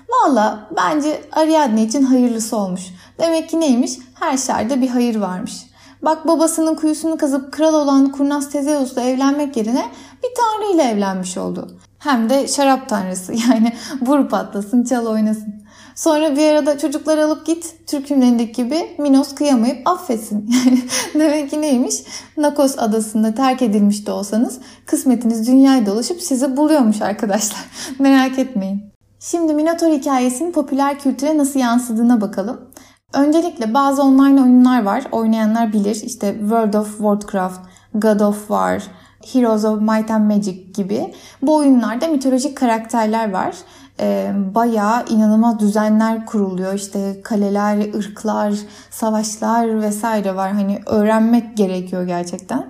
Valla 0.08 0.68
bence 0.76 1.20
Ariadne 1.32 1.82
için 1.82 2.02
hayırlısı 2.02 2.56
olmuş. 2.56 2.82
Demek 3.18 3.48
ki 3.48 3.60
neymiş? 3.60 3.92
Her 4.14 4.36
şerde 4.36 4.80
bir 4.80 4.88
hayır 4.88 5.16
varmış. 5.16 5.69
Bak 6.02 6.28
babasının 6.28 6.74
kuyusunu 6.74 7.16
kazıp 7.16 7.52
kral 7.52 7.74
olan 7.74 8.12
kurnaz 8.12 8.50
Tezeus'la 8.50 9.02
evlenmek 9.02 9.56
yerine 9.56 9.84
bir 10.22 10.28
tanrı 10.36 10.74
ile 10.74 10.82
evlenmiş 10.82 11.36
oldu. 11.36 11.68
Hem 11.98 12.30
de 12.30 12.48
şarap 12.48 12.88
tanrısı 12.88 13.32
yani 13.50 13.72
vur 14.02 14.28
patlasın 14.28 14.84
çal 14.84 15.06
oynasın. 15.06 15.60
Sonra 15.94 16.36
bir 16.36 16.52
arada 16.52 16.78
çocukları 16.78 17.24
alıp 17.24 17.46
git 17.46 17.74
Türk 17.86 18.06
filmlerindeki 18.06 18.52
gibi 18.52 18.96
Minos 18.98 19.34
kıyamayıp 19.34 19.88
affetsin. 19.88 20.50
Yani 20.64 20.82
demek 21.14 21.50
ki 21.50 21.60
neymiş? 21.60 21.94
Nakos 22.36 22.78
adasında 22.78 23.34
terk 23.34 23.62
edilmiş 23.62 24.06
de 24.06 24.12
olsanız 24.12 24.58
kısmetiniz 24.86 25.46
dünyayı 25.46 25.86
dolaşıp 25.86 26.22
sizi 26.22 26.56
buluyormuş 26.56 27.02
arkadaşlar. 27.02 27.60
Merak 27.98 28.38
etmeyin. 28.38 28.82
Şimdi 29.20 29.54
Minotaur 29.54 29.92
hikayesinin 29.92 30.52
popüler 30.52 30.98
kültüre 30.98 31.38
nasıl 31.38 31.60
yansıdığına 31.60 32.20
bakalım. 32.20 32.60
Öncelikle 33.12 33.74
bazı 33.74 34.02
online 34.02 34.42
oyunlar 34.42 34.82
var. 34.82 35.04
Oynayanlar 35.12 35.72
bilir. 35.72 36.02
İşte 36.04 36.36
World 36.40 36.74
of 36.74 36.90
Warcraft, 36.90 37.60
God 37.94 38.20
of 38.20 38.38
War, 38.38 38.82
Heroes 39.32 39.64
of 39.64 39.80
Might 39.80 40.10
and 40.10 40.24
Magic 40.34 40.62
gibi. 40.74 41.14
Bu 41.42 41.56
oyunlarda 41.56 42.08
mitolojik 42.08 42.56
karakterler 42.56 43.32
var. 43.32 43.54
Ee, 44.00 44.32
bayağı 44.54 45.06
inanılmaz 45.08 45.60
düzenler 45.60 46.26
kuruluyor. 46.26 46.74
İşte 46.74 47.20
kaleler, 47.24 47.94
ırklar, 47.94 48.54
savaşlar 48.90 49.82
vesaire 49.82 50.36
var. 50.36 50.52
Hani 50.52 50.78
öğrenmek 50.86 51.56
gerekiyor 51.56 52.02
gerçekten. 52.02 52.66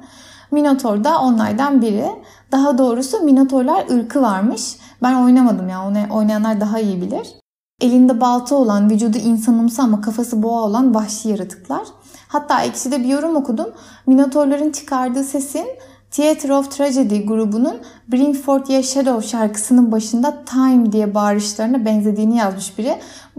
Minotaur 0.51 1.05
da 1.05 1.21
onlardan 1.21 1.83
biri. 1.83 2.07
Daha 2.53 2.79
doğrusu 2.79 3.21
Minotaurlar 3.21 3.85
ırkı 3.91 4.23
varmış. 4.23 4.77
Ben 5.03 5.15
oynamadım 5.15 5.69
ya. 5.69 5.87
Onu 5.87 5.99
oynayanlar 6.11 6.61
daha 6.61 6.79
iyi 6.79 7.03
bilir. 7.03 7.40
Elinde 7.81 8.21
balta 8.21 8.55
olan, 8.55 8.91
vücudu 8.91 9.19
insanımsı 9.19 9.83
ama 9.83 10.01
kafası 10.01 10.43
boğa 10.43 10.63
olan 10.63 10.95
vahşi 10.95 11.29
yaratıklar. 11.29 11.83
Hatta 12.29 12.63
ekşide 12.63 13.01
bir 13.03 13.09
yorum 13.09 13.37
okudum. 13.37 13.67
Minotaurların 14.07 14.71
çıkardığı 14.71 15.25
sesin 15.25 15.67
Theatre 16.11 16.55
of 16.55 16.71
Tragedy 16.71 17.25
grubunun 17.25 17.77
Bring 18.13 18.37
Forth 18.37 18.71
Your 18.71 18.83
Shadow 18.83 19.29
şarkısının 19.29 19.93
başında 19.93 20.45
Time 20.45 20.93
diye 20.93 21.15
bağırışlarına 21.15 21.85
benzediğini 21.85 22.37
yazmış 22.37 22.79
biri. 22.79 22.95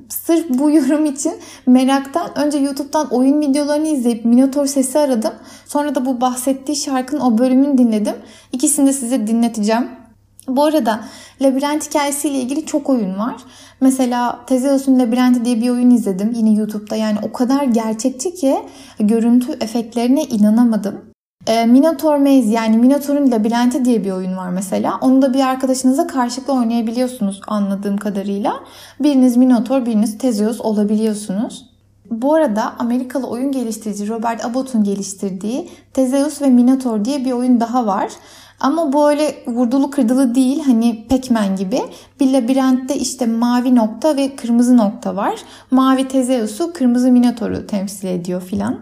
Sırf 0.10 0.50
bu 0.50 0.72
yorum 0.72 1.06
için 1.06 1.34
meraktan 1.66 2.38
önce 2.38 2.58
YouTube'dan 2.58 3.14
oyun 3.14 3.42
videolarını 3.42 3.88
izleyip 3.88 4.26
Minotaur 4.26 4.66
sesi 4.66 5.00
aradım. 5.00 5.34
Sonra 5.66 5.96
da 5.96 6.06
bu 6.06 6.22
bahsettiği 6.22 6.76
şarkının 6.76 7.22
o 7.22 7.38
bölümünü 7.38 7.78
dinledim. 7.78 8.16
İkisini 8.52 8.88
de 8.88 8.94
size 8.94 9.28
dinleteceğim. 9.28 10.01
Bu 10.48 10.64
arada 10.64 11.04
labirent 11.42 11.90
hikayesiyle 11.90 12.38
ilgili 12.38 12.66
çok 12.66 12.90
oyun 12.90 13.20
var. 13.20 13.36
Mesela 13.82 14.40
Tezeus'un 14.48 15.00
Labirenti 15.00 15.46
diye 15.46 15.62
bir 15.62 15.70
oyun 15.70 15.90
izledim 15.90 16.32
yine 16.36 16.54
YouTube'da. 16.54 16.96
Yani 16.96 17.18
o 17.22 17.32
kadar 17.32 17.64
gerçekçi 17.64 18.36
ki 18.36 18.60
görüntü 19.00 19.52
efektlerine 19.62 20.24
inanamadım. 20.24 21.02
E, 21.48 21.66
Minotaur 21.66 22.18
Maze 22.18 22.50
yani 22.50 22.78
Minotaur'un 22.78 23.32
Labirenti 23.32 23.86
diye 23.86 24.04
bir 24.04 24.12
oyun 24.12 24.38
var 24.38 24.50
mesela. 24.50 24.98
Onu 25.02 25.22
da 25.22 25.34
bir 25.34 25.40
arkadaşınıza 25.40 26.08
karşılıklı 26.08 26.54
oynayabiliyorsunuz 26.54 27.42
anladığım 27.48 27.98
kadarıyla. 27.98 28.54
Biriniz 29.00 29.38
Minotaur, 29.38 29.86
biriniz 29.86 30.18
Tezeus 30.18 30.62
olabiliyorsunuz. 30.62 31.72
Bu 32.12 32.34
arada 32.34 32.74
Amerikalı 32.80 33.28
oyun 33.28 33.52
geliştirici 33.52 34.10
Robert 34.10 34.46
Abbott'un 34.46 34.84
geliştirdiği 34.84 35.70
Tezeus 35.94 36.42
ve 36.42 36.50
Minotaur 36.50 37.06
diye 37.06 37.26
bir 37.26 37.32
oyun 37.32 37.60
daha 37.60 37.86
var. 37.86 38.12
Ama 38.62 38.94
böyle 38.94 39.36
vurdulu 39.48 39.92
kırdılı 39.92 40.36
değil 40.36 40.64
hani 40.66 41.06
Pac-Man 41.10 41.56
gibi. 41.56 41.82
Bir 42.20 42.34
labirentte 42.34 42.96
işte 42.96 43.26
mavi 43.26 43.76
nokta 43.76 44.18
ve 44.18 44.36
kırmızı 44.36 44.78
nokta 44.78 45.16
var. 45.16 45.36
Mavi 45.72 46.08
Tezeus'u 46.08 46.74
kırmızı 46.74 47.12
Minotaur'u 47.12 47.68
temsil 47.68 48.08
ediyor 48.08 48.42
filan. 48.42 48.80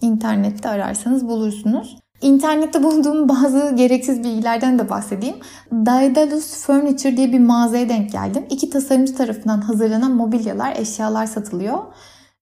İnternette 0.00 0.68
ararsanız 0.68 1.28
bulursunuz. 1.28 1.96
İnternette 2.22 2.82
bulduğum 2.82 3.28
bazı 3.28 3.74
gereksiz 3.76 4.24
bilgilerden 4.24 4.78
de 4.78 4.90
bahsedeyim. 4.90 5.36
Daedalus 5.72 6.64
Furniture 6.64 7.16
diye 7.16 7.32
bir 7.32 7.40
mağazaya 7.40 7.88
denk 7.88 8.12
geldim. 8.12 8.44
İki 8.50 8.70
tasarımcı 8.70 9.16
tarafından 9.16 9.60
hazırlanan 9.60 10.12
mobilyalar, 10.12 10.76
eşyalar 10.76 11.26
satılıyor. 11.26 11.78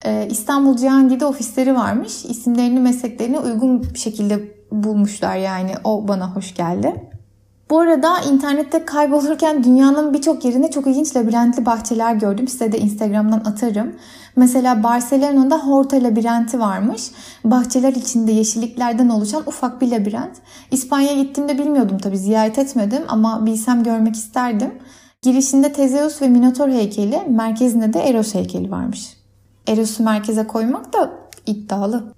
Ee, 0.05 0.29
İstanbul 0.31 0.77
Cihangir'de 0.77 1.27
ofisleri 1.27 1.75
varmış. 1.75 2.25
İsimlerini, 2.25 2.81
mesleklerini 2.81 3.39
uygun 3.39 3.83
bir 3.83 3.99
şekilde 3.99 4.62
bulmuşlar 4.73 5.37
yani. 5.37 5.73
O 5.85 6.09
bana 6.09 6.37
hoş 6.37 6.55
geldi. 6.55 7.13
Bu 7.71 7.79
arada 7.79 8.21
internette 8.21 8.85
kaybolurken 8.85 9.65
dünyanın 9.65 10.15
birçok 10.15 10.45
yerinde 10.45 10.71
çok 10.71 10.87
ilginç 10.87 11.17
labirentli 11.17 11.67
bahçeler 11.67 12.15
gördüm. 12.15 12.49
Size 12.49 12.73
de 12.73 12.79
Instagram'dan 12.79 13.39
atarım. 13.39 13.93
Mesela 14.37 14.83
Barcelona'da 14.83 15.59
Horta 15.59 15.97
labirenti 15.97 16.61
varmış. 16.61 17.11
Bahçeler 17.45 17.93
içinde 17.93 18.33
yeşilliklerden 18.33 19.09
oluşan 19.09 19.43
ufak 19.47 19.81
bir 19.81 19.91
labirent. 19.91 20.37
İspanya'ya 20.71 21.23
gittiğimde 21.23 21.59
bilmiyordum 21.59 21.99
tabii 21.99 22.19
ziyaret 22.19 22.59
etmedim 22.59 23.03
ama 23.09 23.47
bilsem 23.47 23.83
görmek 23.83 24.15
isterdim. 24.15 24.75
Girişinde 25.23 25.73
Tezeus 25.73 26.23
ve 26.23 26.29
Minotor 26.29 26.69
heykeli, 26.69 27.21
merkezinde 27.29 27.93
de 27.93 28.01
Eros 28.01 28.35
heykeli 28.35 28.71
varmış. 28.71 29.17
Eros'u 29.69 30.03
merkeze 30.03 30.47
koymak 30.47 30.93
da 30.93 31.11
iddialı. 31.47 32.15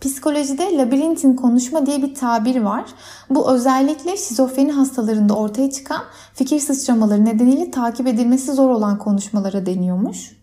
Psikolojide 0.00 0.76
labirentin 0.76 1.36
konuşma 1.36 1.86
diye 1.86 2.02
bir 2.02 2.14
tabir 2.14 2.60
var. 2.60 2.84
Bu 3.30 3.50
özellikle 3.50 4.16
şizofreni 4.16 4.72
hastalarında 4.72 5.34
ortaya 5.34 5.70
çıkan 5.70 6.02
fikir 6.34 6.60
sıçramaları 6.60 7.24
nedeniyle 7.24 7.70
takip 7.70 8.06
edilmesi 8.06 8.52
zor 8.52 8.70
olan 8.70 8.98
konuşmalara 8.98 9.66
deniyormuş. 9.66 10.38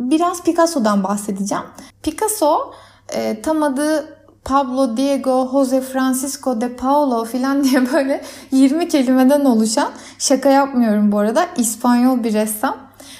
Biraz 0.00 0.42
Picasso'dan 0.42 1.04
bahsedeceğim. 1.04 1.64
Picasso 2.02 2.72
e, 3.14 3.42
tam 3.42 3.62
adı 3.62 4.16
Pablo 4.44 4.96
Diego 4.96 5.48
Jose 5.52 5.80
Francisco 5.80 6.60
de 6.60 6.76
Paulo 6.76 7.24
filan 7.24 7.64
diye 7.64 7.92
böyle 7.92 8.22
20 8.50 8.88
kelimeden 8.88 9.44
oluşan 9.44 9.90
şaka 10.18 10.48
yapmıyorum 10.48 11.12
bu 11.12 11.18
arada 11.18 11.46
İspanyol 11.56 12.24
bir 12.24 12.32
ressam. 12.32 12.76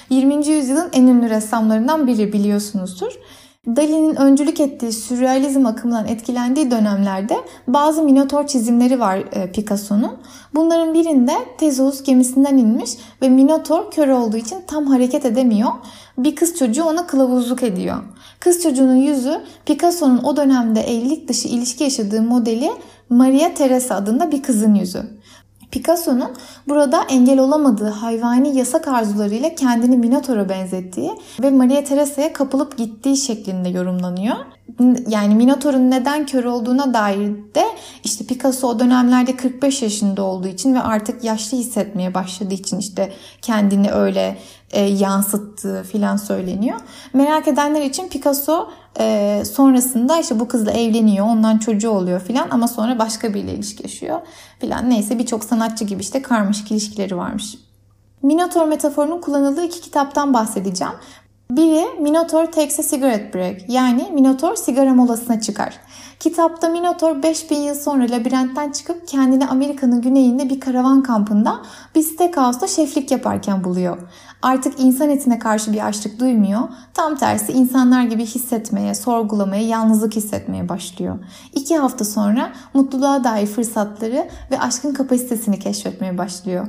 20. 0.09 0.47
yüzyılın 0.47 0.89
en 0.93 1.07
ünlü 1.07 1.29
ressamlarından 1.29 2.07
biri 2.07 2.33
biliyorsunuzdur. 2.33 3.11
Dali'nin 3.67 4.15
öncülük 4.15 4.59
ettiği 4.59 4.91
sürrealizm 4.91 5.65
akımından 5.65 6.07
etkilendiği 6.07 6.71
dönemlerde 6.71 7.35
bazı 7.67 8.03
minotor 8.03 8.47
çizimleri 8.47 8.99
var 8.99 9.17
e, 9.31 9.51
Picasso'nun. 9.51 10.17
Bunların 10.55 10.93
birinde 10.93 11.31
Tezeus 11.57 12.03
gemisinden 12.03 12.57
inmiş 12.57 12.91
ve 13.21 13.29
minotor 13.29 13.91
kör 13.91 14.07
olduğu 14.07 14.37
için 14.37 14.57
tam 14.67 14.85
hareket 14.85 15.25
edemiyor. 15.25 15.71
Bir 16.17 16.35
kız 16.35 16.55
çocuğu 16.55 16.83
ona 16.83 17.07
kılavuzluk 17.07 17.63
ediyor. 17.63 17.97
Kız 18.39 18.63
çocuğunun 18.63 18.95
yüzü 18.95 19.41
Picasso'nun 19.65 20.23
o 20.23 20.37
dönemde 20.37 20.81
evlilik 20.81 21.27
dışı 21.27 21.47
ilişki 21.47 21.83
yaşadığı 21.83 22.21
modeli 22.21 22.71
Maria 23.09 23.53
Teresa 23.53 23.95
adında 23.95 24.31
bir 24.31 24.43
kızın 24.43 24.75
yüzü. 24.75 25.20
Picasso'nun 25.71 26.31
burada 26.67 27.03
engel 27.09 27.39
olamadığı 27.39 27.89
hayvani 27.89 28.57
yasak 28.57 28.87
arzularıyla 28.87 29.55
kendini 29.55 29.97
Minotaur'a 29.97 30.49
benzettiği 30.49 31.11
ve 31.41 31.49
Maria 31.49 31.83
Teresa'ya 31.83 32.33
kapılıp 32.33 32.77
gittiği 32.77 33.17
şeklinde 33.17 33.69
yorumlanıyor. 33.69 34.35
Yani 35.07 35.35
Minotaur'un 35.35 35.91
neden 35.91 36.25
kör 36.25 36.43
olduğuna 36.43 36.93
dair 36.93 37.29
de 37.55 37.65
işte 38.03 38.25
Picasso 38.25 38.67
o 38.67 38.79
dönemlerde 38.79 39.35
45 39.35 39.81
yaşında 39.81 40.23
olduğu 40.23 40.47
için 40.47 40.75
ve 40.75 40.81
artık 40.81 41.23
yaşlı 41.23 41.57
hissetmeye 41.57 42.13
başladığı 42.13 42.53
için 42.53 42.79
işte 42.79 43.13
kendini 43.41 43.91
öyle 43.91 44.37
e, 44.71 44.81
yansıttığı 44.81 45.83
filan 45.83 46.17
söyleniyor. 46.17 46.79
Merak 47.13 47.47
edenler 47.47 47.81
için 47.81 48.09
Picasso 48.09 48.69
e, 48.99 49.43
sonrasında 49.53 50.19
işte 50.19 50.39
bu 50.39 50.47
kızla 50.47 50.71
evleniyor, 50.71 51.25
ondan 51.25 51.57
çocuğu 51.57 51.89
oluyor 51.89 52.21
filan 52.21 52.47
ama 52.49 52.67
sonra 52.67 52.99
başka 52.99 53.33
biriyle 53.33 53.53
ilişki 53.53 53.83
yaşıyor 53.83 54.19
filan. 54.59 54.89
Neyse 54.89 55.19
birçok 55.19 55.43
sanatçı 55.43 55.85
gibi 55.85 56.01
işte 56.01 56.21
karmaşık 56.21 56.71
ilişkileri 56.71 57.17
varmış. 57.17 57.55
Minotaur 58.23 58.67
metaforunun 58.67 59.21
kullanıldığı 59.21 59.65
iki 59.65 59.81
kitaptan 59.81 60.33
bahsedeceğim. 60.33 60.93
Biri 61.51 62.01
Minotaur 62.01 62.45
takes 62.45 62.79
a 62.79 62.83
cigarette 62.83 63.33
break 63.33 63.69
yani 63.69 64.09
Minotaur 64.13 64.55
sigara 64.55 64.93
molasına 64.93 65.41
çıkar. 65.41 65.79
Kitapta 66.19 66.69
Minotaur 66.69 67.23
5000 67.23 67.55
yıl 67.55 67.75
sonra 67.75 68.03
labirentten 68.03 68.71
çıkıp 68.71 69.07
kendini 69.07 69.47
Amerika'nın 69.47 70.01
güneyinde 70.01 70.49
bir 70.49 70.59
karavan 70.59 71.03
kampında 71.03 71.61
bir 71.95 72.01
steakhouse'da 72.01 72.67
şeflik 72.67 73.11
yaparken 73.11 73.63
buluyor. 73.63 73.97
Artık 74.41 74.79
insan 74.79 75.09
etine 75.09 75.39
karşı 75.39 75.73
bir 75.73 75.87
açlık 75.87 76.19
duymuyor. 76.19 76.61
Tam 76.93 77.15
tersi 77.15 77.51
insanlar 77.51 78.03
gibi 78.03 78.25
hissetmeye, 78.25 78.95
sorgulamaya, 78.95 79.67
yalnızlık 79.67 80.15
hissetmeye 80.15 80.69
başlıyor. 80.69 81.19
İki 81.53 81.77
hafta 81.77 82.05
sonra 82.05 82.51
mutluluğa 82.73 83.23
dair 83.23 83.47
fırsatları 83.47 84.29
ve 84.51 84.59
aşkın 84.59 84.93
kapasitesini 84.93 85.59
keşfetmeye 85.59 86.17
başlıyor. 86.17 86.67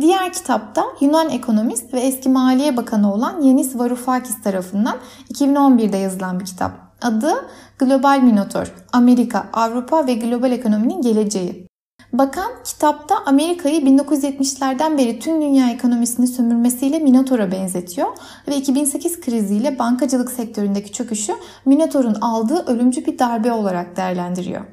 Diğer 0.00 0.32
kitapta 0.32 0.84
Yunan 1.00 1.30
ekonomist 1.30 1.94
ve 1.94 2.00
eski 2.00 2.28
Maliye 2.28 2.76
Bakanı 2.76 3.14
olan 3.14 3.40
Yanis 3.40 3.78
Varoufakis 3.78 4.42
tarafından 4.42 4.96
2011'de 5.32 5.96
yazılan 5.96 6.40
bir 6.40 6.44
kitap. 6.44 6.72
Adı 7.02 7.32
Global 7.78 8.20
Minotaur, 8.22 8.72
Amerika, 8.92 9.46
Avrupa 9.52 10.06
ve 10.06 10.14
Global 10.14 10.52
Ekonominin 10.52 11.02
Geleceği. 11.02 11.69
Bakan 12.12 12.50
kitapta 12.64 13.24
Amerika'yı 13.26 13.80
1970'lerden 13.80 14.98
beri 14.98 15.18
tüm 15.18 15.42
dünya 15.42 15.70
ekonomisini 15.70 16.26
sömürmesiyle 16.26 16.98
Minotaur'a 16.98 17.52
benzetiyor 17.52 18.08
ve 18.48 18.56
2008 18.56 19.20
kriziyle 19.20 19.78
bankacılık 19.78 20.30
sektöründeki 20.30 20.92
çöküşü 20.92 21.32
Minotaur'un 21.64 22.14
aldığı 22.20 22.66
ölümcü 22.66 23.06
bir 23.06 23.18
darbe 23.18 23.52
olarak 23.52 23.96
değerlendiriyor. 23.96 24.64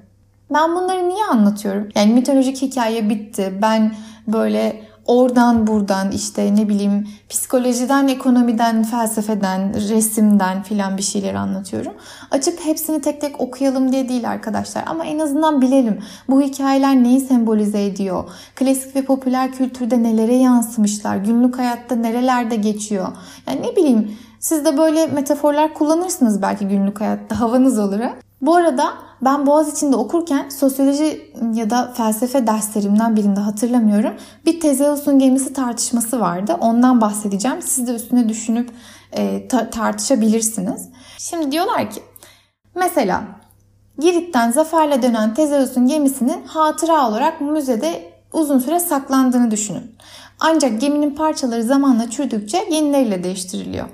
Ben 0.53 0.75
bunları 0.75 1.09
niye 1.09 1.25
anlatıyorum? 1.25 1.89
Yani 1.95 2.13
mitolojik 2.13 2.61
hikaye 2.61 3.09
bitti. 3.09 3.59
Ben 3.61 3.95
böyle 4.27 4.86
oradan 5.07 5.67
buradan 5.67 6.11
işte 6.11 6.55
ne 6.55 6.69
bileyim 6.69 7.07
psikolojiden, 7.29 8.07
ekonomiden, 8.07 8.83
felsefeden, 8.83 9.73
resimden 9.89 10.63
filan 10.63 10.97
bir 10.97 11.03
şeyler 11.03 11.33
anlatıyorum. 11.33 11.93
Açıp 12.31 12.59
hepsini 12.65 13.01
tek 13.01 13.21
tek 13.21 13.41
okuyalım 13.41 13.91
diye 13.91 14.09
değil 14.09 14.29
arkadaşlar 14.29 14.83
ama 14.87 15.05
en 15.05 15.19
azından 15.19 15.61
bilelim 15.61 15.99
bu 16.29 16.41
hikayeler 16.41 16.95
neyi 16.95 17.19
sembolize 17.19 17.85
ediyor? 17.85 18.23
Klasik 18.55 18.95
ve 18.95 19.01
popüler 19.01 19.51
kültürde 19.51 20.03
nelere 20.03 20.35
yansımışlar? 20.35 21.17
Günlük 21.17 21.57
hayatta 21.57 21.95
nerelerde 21.95 22.55
geçiyor? 22.55 23.07
Yani 23.47 23.61
ne 23.61 23.75
bileyim 23.75 24.17
siz 24.39 24.65
de 24.65 24.77
böyle 24.77 25.07
metaforlar 25.07 25.73
kullanırsınız 25.73 26.41
belki 26.41 26.67
günlük 26.67 27.01
hayatta 27.01 27.39
havanız 27.39 27.79
olur. 27.79 27.99
Bu 28.41 28.55
arada 28.55 28.93
ben 29.21 29.45
Boğaziçi'nde 29.47 29.95
okurken 29.95 30.49
sosyoloji 30.49 31.31
ya 31.53 31.69
da 31.69 31.93
felsefe 31.97 32.47
derslerimden 32.47 33.15
birinde 33.15 33.39
hatırlamıyorum. 33.39 34.13
Bir 34.45 34.59
Tezeus'un 34.59 35.19
gemisi 35.19 35.53
tartışması 35.53 36.19
vardı. 36.19 36.57
Ondan 36.61 37.01
bahsedeceğim. 37.01 37.61
Siz 37.61 37.87
de 37.87 37.95
üstüne 37.95 38.29
düşünüp 38.29 38.69
e, 39.11 39.47
ta- 39.47 39.69
tartışabilirsiniz. 39.69 40.89
Şimdi 41.17 41.51
diyorlar 41.51 41.91
ki 41.91 42.01
mesela 42.75 43.23
Girit'ten 43.99 44.51
zaferle 44.51 45.01
dönen 45.01 45.33
Tezeus'un 45.33 45.87
gemisinin 45.87 46.45
hatıra 46.45 47.07
olarak 47.09 47.41
müzede 47.41 48.13
uzun 48.33 48.59
süre 48.59 48.79
saklandığını 48.79 49.51
düşünün. 49.51 49.95
Ancak 50.39 50.81
geminin 50.81 51.15
parçaları 51.15 51.63
zamanla 51.63 52.09
çürüdükçe 52.09 52.57
yenileriyle 52.71 53.23
değiştiriliyor. 53.23 53.87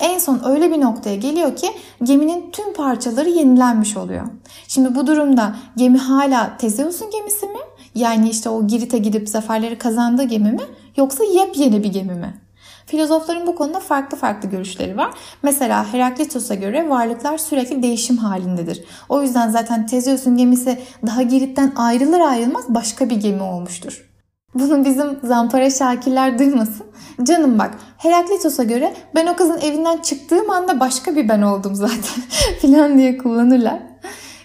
En 0.00 0.18
son 0.18 0.40
öyle 0.44 0.70
bir 0.70 0.80
noktaya 0.80 1.16
geliyor 1.16 1.56
ki 1.56 1.66
geminin 2.02 2.50
tüm 2.50 2.74
parçaları 2.74 3.28
yenilenmiş 3.28 3.96
oluyor. 3.96 4.26
Şimdi 4.68 4.94
bu 4.94 5.06
durumda 5.06 5.56
gemi 5.76 5.98
hala 5.98 6.56
Tezeus'un 6.56 7.10
gemisi 7.10 7.46
mi? 7.46 7.58
Yani 7.94 8.30
işte 8.30 8.48
o 8.48 8.66
Girit'e 8.66 8.98
gidip 8.98 9.28
zaferleri 9.28 9.78
kazandığı 9.78 10.24
gemi 10.24 10.52
mi? 10.52 10.62
Yoksa 10.96 11.24
yepyeni 11.24 11.82
bir 11.82 11.92
gemi 11.92 12.14
mi? 12.14 12.40
Filozofların 12.86 13.46
bu 13.46 13.54
konuda 13.54 13.80
farklı 13.80 14.16
farklı 14.16 14.48
görüşleri 14.48 14.96
var. 14.96 15.10
Mesela 15.42 15.92
Heraklitos'a 15.92 16.54
göre 16.54 16.88
varlıklar 16.88 17.38
sürekli 17.38 17.82
değişim 17.82 18.16
halindedir. 18.16 18.84
O 19.08 19.22
yüzden 19.22 19.50
zaten 19.50 19.86
Tezeus'un 19.86 20.36
gemisi 20.36 20.78
daha 21.06 21.22
Girit'ten 21.22 21.72
ayrılır 21.76 22.20
ayrılmaz 22.20 22.64
başka 22.68 23.10
bir 23.10 23.16
gemi 23.16 23.42
olmuştur. 23.42 24.09
Bunu 24.54 24.84
bizim 24.84 25.18
zampara 25.22 25.70
şakirler 25.70 26.38
duymasın. 26.38 26.86
Canım 27.22 27.58
bak 27.58 27.74
Heraklitos'a 27.98 28.62
göre 28.62 28.94
ben 29.14 29.26
o 29.26 29.36
kızın 29.36 29.60
evinden 29.60 29.98
çıktığım 29.98 30.50
anda 30.50 30.80
başka 30.80 31.16
bir 31.16 31.28
ben 31.28 31.42
oldum 31.42 31.74
zaten 31.74 32.22
filan 32.60 32.98
diye 32.98 33.18
kullanırlar. 33.18 33.78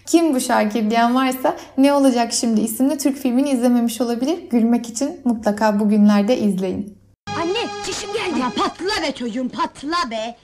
Kim 0.06 0.36
bu 0.36 0.40
Şakir 0.40 0.90
diyen 0.90 1.16
varsa 1.16 1.56
Ne 1.78 1.94
Olacak 1.94 2.34
Şimdi 2.34 2.62
isimli 2.62 2.98
Türk 2.98 3.18
filmini 3.18 3.50
izlememiş 3.50 4.02
olabilir. 4.02 4.50
Gülmek 4.50 4.90
için 4.90 5.22
mutlaka 5.26 5.80
bugünlerde 5.80 6.38
izleyin. 6.38 6.98
Anne 7.42 7.68
çişim 7.86 8.14
geldi. 8.14 8.36
Ama 8.36 8.50
patla 8.50 9.02
be 9.04 9.12
çocuğum 9.12 9.50
patla 9.50 10.12
be. 10.12 10.36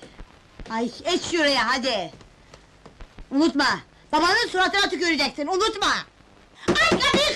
Ay 0.70 0.86
et 0.86 1.22
şuraya 1.32 1.68
hadi. 1.68 2.12
Unutma. 3.32 3.65
Babanın 4.12 4.47
suratına 4.52 4.89
tüküreceksin 4.89 5.47
unutma. 5.47 5.88
Ay 6.67 7.00
kapıyı 7.00 7.36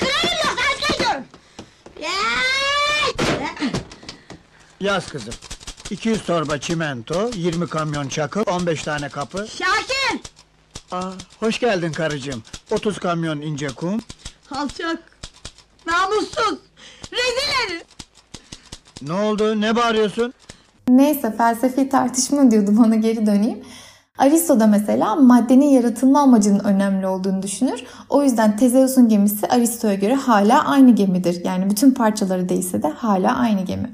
Yaz 4.80 5.08
kızım. 5.08 5.34
200 5.90 6.24
torba 6.26 6.58
çimento, 6.58 7.32
20 7.36 7.68
kamyon 7.68 8.08
çakıl, 8.08 8.44
15 8.48 8.84
tane 8.84 9.10
kapı. 9.10 9.48
Şakir! 9.48 10.22
Aa, 10.92 11.12
hoş 11.40 11.60
geldin 11.60 11.92
karıcığım. 11.92 12.44
30 12.72 13.00
kamyon 13.00 13.42
ince 13.42 13.68
kum. 13.68 14.02
Alçak! 14.52 15.18
Namussuz! 15.88 16.60
Rezil 17.12 17.52
herif! 17.58 17.84
Ne 19.02 19.14
oldu? 19.14 19.62
Ne 19.62 19.76
bağırıyorsun? 19.76 20.34
Neyse 20.90 21.34
felsefi 21.38 21.90
tartışma 21.90 22.52
diyordum 22.52 22.84
ona 22.86 22.96
geri 22.96 23.26
döneyim. 23.26 23.64
Aristo 24.18 24.60
da 24.60 24.68
mesela 24.68 25.16
maddenin 25.16 25.70
yaratılma 25.70 26.22
amacının 26.22 26.60
önemli 26.60 27.08
olduğunu 27.08 27.42
düşünür. 27.42 27.84
O 28.10 28.24
yüzden 28.24 28.58
Tezeus'un 28.58 29.10
gemisi 29.10 29.48
Aristo'ya 29.48 29.96
göre 29.96 30.16
hala 30.16 30.66
aynı 30.66 30.96
gemidir. 30.96 31.46
Yani 31.46 31.70
bütün 31.70 31.92
parçaları 31.92 32.50
değilse 32.50 32.84
de 32.84 32.90
hala 32.90 33.38
aynı 33.38 33.62
gemi. 33.62 33.92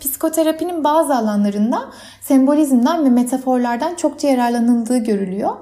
Psikoterapinin 0.00 0.84
bazı 0.84 1.16
alanlarında 1.16 1.90
sembolizmden 2.20 3.04
ve 3.04 3.08
metaforlardan 3.08 3.94
çokça 3.94 4.28
yararlanıldığı 4.28 4.98
görülüyor. 4.98 5.52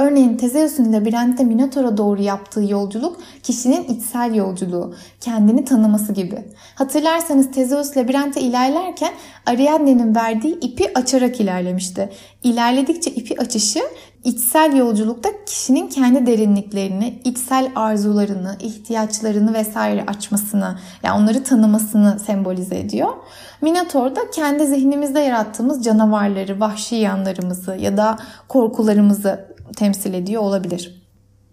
Örneğin 0.00 0.36
Tezeus'un 0.36 0.92
labirentte 0.92 1.44
Minotaur'a 1.44 1.96
doğru 1.96 2.22
yaptığı 2.22 2.64
yolculuk 2.64 3.20
kişinin 3.42 3.84
içsel 3.84 4.34
yolculuğu, 4.34 4.94
kendini 5.20 5.64
tanıması 5.64 6.12
gibi. 6.12 6.44
Hatırlarsanız 6.74 7.50
Tezeus 7.50 7.96
labirente 7.96 8.40
ilerlerken 8.40 9.12
Ariadne'nin 9.46 10.14
verdiği 10.14 10.54
ipi 10.60 10.98
açarak 10.98 11.40
ilerlemişti. 11.40 12.10
İlerledikçe 12.42 13.10
ipi 13.10 13.40
açışı 13.40 13.80
içsel 14.24 14.76
yolculukta 14.76 15.28
kişinin 15.46 15.88
kendi 15.88 16.26
derinliklerini, 16.26 17.20
içsel 17.24 17.72
arzularını, 17.74 18.56
ihtiyaçlarını 18.60 19.54
vesaire 19.54 20.04
açmasını, 20.06 20.78
yani 21.02 21.22
onları 21.22 21.44
tanımasını 21.44 22.18
sembolize 22.18 22.78
ediyor. 22.78 23.08
Minotaur 23.60 24.16
da 24.16 24.20
kendi 24.34 24.66
zihnimizde 24.66 25.20
yarattığımız 25.20 25.84
canavarları, 25.84 26.60
vahşi 26.60 26.96
yanlarımızı 26.96 27.76
ya 27.76 27.96
da 27.96 28.18
korkularımızı 28.48 29.49
temsil 29.76 30.14
ediyor 30.14 30.42
olabilir. 30.42 31.02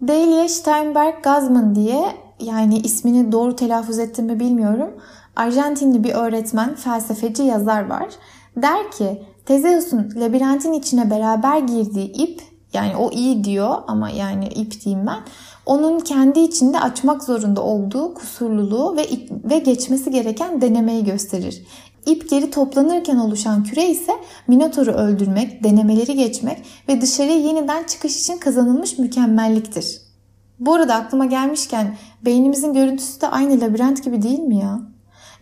Delia 0.00 0.48
Steinberg 0.48 1.22
Gazman 1.22 1.74
diye 1.74 2.12
yani 2.40 2.78
ismini 2.78 3.32
doğru 3.32 3.56
telaffuz 3.56 3.98
ettim 3.98 4.26
mi 4.26 4.40
bilmiyorum. 4.40 4.90
Arjantinli 5.36 6.04
bir 6.04 6.14
öğretmen, 6.14 6.74
felsefeci 6.74 7.42
yazar 7.42 7.86
var. 7.86 8.08
Der 8.56 8.90
ki 8.90 9.22
Tezeus'un 9.46 10.12
labirentin 10.16 10.72
içine 10.72 11.10
beraber 11.10 11.58
girdiği 11.58 12.12
ip 12.12 12.42
yani 12.72 12.96
o 12.96 13.10
iyi 13.10 13.44
diyor 13.44 13.74
ama 13.86 14.10
yani 14.10 14.48
ip 14.48 14.84
diyeyim 14.84 15.06
ben. 15.06 15.18
Onun 15.66 16.00
kendi 16.00 16.40
içinde 16.40 16.80
açmak 16.80 17.24
zorunda 17.24 17.62
olduğu 17.62 18.14
kusurluluğu 18.14 18.96
ve 18.96 19.06
ve 19.44 19.58
geçmesi 19.58 20.10
gereken 20.10 20.60
denemeyi 20.60 21.04
gösterir. 21.04 21.62
İp 22.08 22.30
geri 22.30 22.50
toplanırken 22.50 23.16
oluşan 23.16 23.64
küre 23.64 23.86
ise 23.86 24.12
Minotaur'u 24.46 24.90
öldürmek, 24.90 25.64
denemeleri 25.64 26.14
geçmek 26.14 26.62
ve 26.88 27.00
dışarıya 27.00 27.36
yeniden 27.36 27.84
çıkış 27.84 28.20
için 28.20 28.38
kazanılmış 28.38 28.98
mükemmelliktir. 28.98 30.00
Bu 30.58 30.74
arada 30.74 30.94
aklıma 30.94 31.26
gelmişken 31.26 31.96
beynimizin 32.24 32.74
görüntüsü 32.74 33.20
de 33.20 33.28
aynı 33.28 33.60
labirent 33.60 34.04
gibi 34.04 34.22
değil 34.22 34.38
mi 34.38 34.56
ya? 34.56 34.80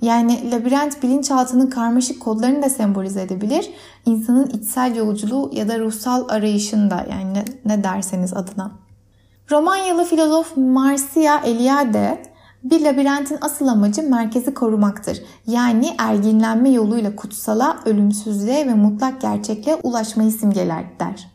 Yani 0.03 0.51
labirent 0.51 1.03
bilinçaltının 1.03 1.71
karmaşık 1.71 2.21
kodlarını 2.21 2.63
da 2.63 2.71
sembolize 2.71 3.23
edebilir. 3.23 3.71
İnsanın 4.07 4.47
içsel 4.47 4.97
yolculuğu 4.97 5.51
ya 5.53 5.69
da 5.69 5.79
ruhsal 5.79 6.29
arayışını 6.29 6.91
da 6.91 7.07
yani 7.11 7.45
ne 7.65 7.85
derseniz 7.85 8.35
adına. 8.35 8.73
Romanyalı 9.51 10.05
filozof 10.05 10.57
Marcia 10.57 11.41
Eliade 11.41 12.23
bir 12.71 12.81
labirentin 12.81 13.39
asıl 13.41 13.67
amacı 13.67 14.11
merkezi 14.11 14.55
korumaktır. 14.55 15.23
Yani 15.47 15.95
erginlenme 15.99 16.71
yoluyla 16.71 17.17
kutsala, 17.17 17.81
ölümsüzlüğe 17.85 18.67
ve 18.67 18.75
mutlak 18.75 19.21
gerçekliğe 19.21 19.77
ulaşmayı 19.83 20.33
simgeler 20.33 20.85
der. 21.01 21.31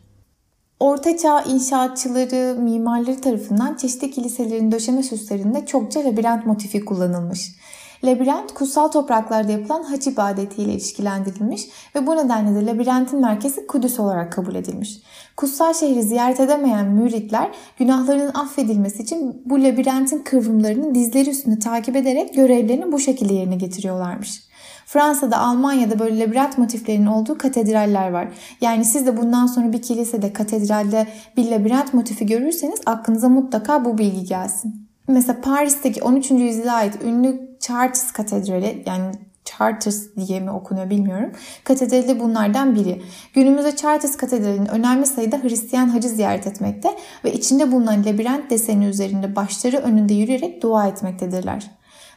Ortaçağ 0.80 1.42
inşaatçıları, 1.42 2.60
mimarları 2.60 3.20
tarafından 3.20 3.74
çeşitli 3.74 4.10
kiliselerin 4.10 4.72
döşeme 4.72 5.02
süslerinde 5.02 5.66
çokça 5.66 6.00
labirent 6.00 6.46
motifi 6.46 6.84
kullanılmış. 6.84 7.56
Labirent 8.04 8.54
kutsal 8.54 8.88
topraklarda 8.88 9.52
yapılan 9.52 9.82
hac 9.82 10.06
ibadetiyle 10.06 10.72
ilişkilendirilmiş 10.72 11.62
ve 11.94 12.06
bu 12.06 12.16
nedenle 12.16 12.60
de 12.60 12.66
labirentin 12.66 13.20
merkezi 13.20 13.66
Kudüs 13.66 14.00
olarak 14.00 14.32
kabul 14.32 14.54
edilmiş. 14.54 15.00
Kutsal 15.36 15.74
şehri 15.74 16.02
ziyaret 16.02 16.40
edemeyen 16.40 16.86
müritler 16.86 17.50
günahlarının 17.78 18.34
affedilmesi 18.34 19.02
için 19.02 19.42
bu 19.44 19.62
labirentin 19.62 20.18
kıvrımlarını 20.18 20.94
dizleri 20.94 21.30
üstünde 21.30 21.58
takip 21.58 21.96
ederek 21.96 22.34
görevlerini 22.34 22.92
bu 22.92 22.98
şekilde 22.98 23.34
yerine 23.34 23.56
getiriyorlarmış. 23.56 24.42
Fransa'da, 24.86 25.38
Almanya'da 25.38 25.98
böyle 25.98 26.18
labirent 26.18 26.58
motiflerinin 26.58 27.06
olduğu 27.06 27.38
katedraller 27.38 28.10
var. 28.10 28.28
Yani 28.60 28.84
siz 28.84 29.06
de 29.06 29.16
bundan 29.16 29.46
sonra 29.46 29.72
bir 29.72 29.82
kilisede, 29.82 30.32
katedralde 30.32 31.06
bir 31.36 31.50
labirent 31.50 31.94
motifi 31.94 32.26
görürseniz 32.26 32.80
aklınıza 32.86 33.28
mutlaka 33.28 33.84
bu 33.84 33.98
bilgi 33.98 34.24
gelsin. 34.24 34.88
Mesela 35.08 35.40
Paris'teki 35.40 36.02
13. 36.02 36.30
yüzyıla 36.30 36.74
ait 36.74 37.02
ünlü 37.04 37.51
Chartres 37.62 38.12
Katedrali 38.12 38.82
yani 38.86 39.14
Chartres 39.44 40.16
diye 40.16 40.40
mi 40.40 40.50
okunuyor 40.50 40.90
bilmiyorum. 40.90 41.32
Katedrali 41.64 42.20
bunlardan 42.20 42.74
biri. 42.74 43.02
Günümüzde 43.34 43.76
Chartres 43.76 44.16
Katedrali'nin 44.16 44.66
önemli 44.66 45.06
sayıda 45.06 45.36
Hristiyan 45.42 45.88
hacı 45.88 46.08
ziyaret 46.08 46.46
etmekte 46.46 46.88
ve 47.24 47.32
içinde 47.32 47.72
bulunan 47.72 48.04
labirent 48.04 48.50
deseni 48.50 48.84
üzerinde 48.84 49.36
başları 49.36 49.76
önünde 49.76 50.14
yürüyerek 50.14 50.62
dua 50.62 50.86
etmektedirler. 50.86 51.70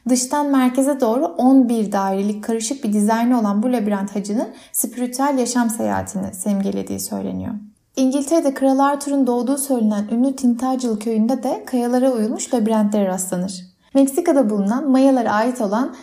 Dıştan 0.10 0.52
merkeze 0.52 1.00
doğru 1.00 1.26
11 1.26 1.92
dairelik 1.92 2.44
karışık 2.44 2.84
bir 2.84 2.94
dizaynı 2.94 3.40
olan 3.40 3.64
bu 3.64 3.74
labirent 3.74 4.16
hacının 4.16 4.48
spiritüel 4.72 5.38
yaşam 5.38 5.70
seyahatini 5.70 6.34
simgelediği 6.34 7.00
söyleniyor. 7.00 7.54
İngiltere'de 7.96 8.54
Kral 8.54 8.80
Arthur'un 8.80 9.28
doğduğu 9.28 9.58
söylenen 9.58 10.08
ünlü 10.12 10.36
Tintagel 10.36 10.96
köyünde 10.96 11.44
de 11.44 11.64
kayalara 11.66 12.12
uyulmuş 12.12 12.54
labirentlere 12.54 13.08
rastlanır. 13.08 13.75
Meksika'da 13.96 14.50
bulunan 14.50 14.90
Mayalara 14.90 15.32
ait 15.32 15.62
olan 15.62 15.96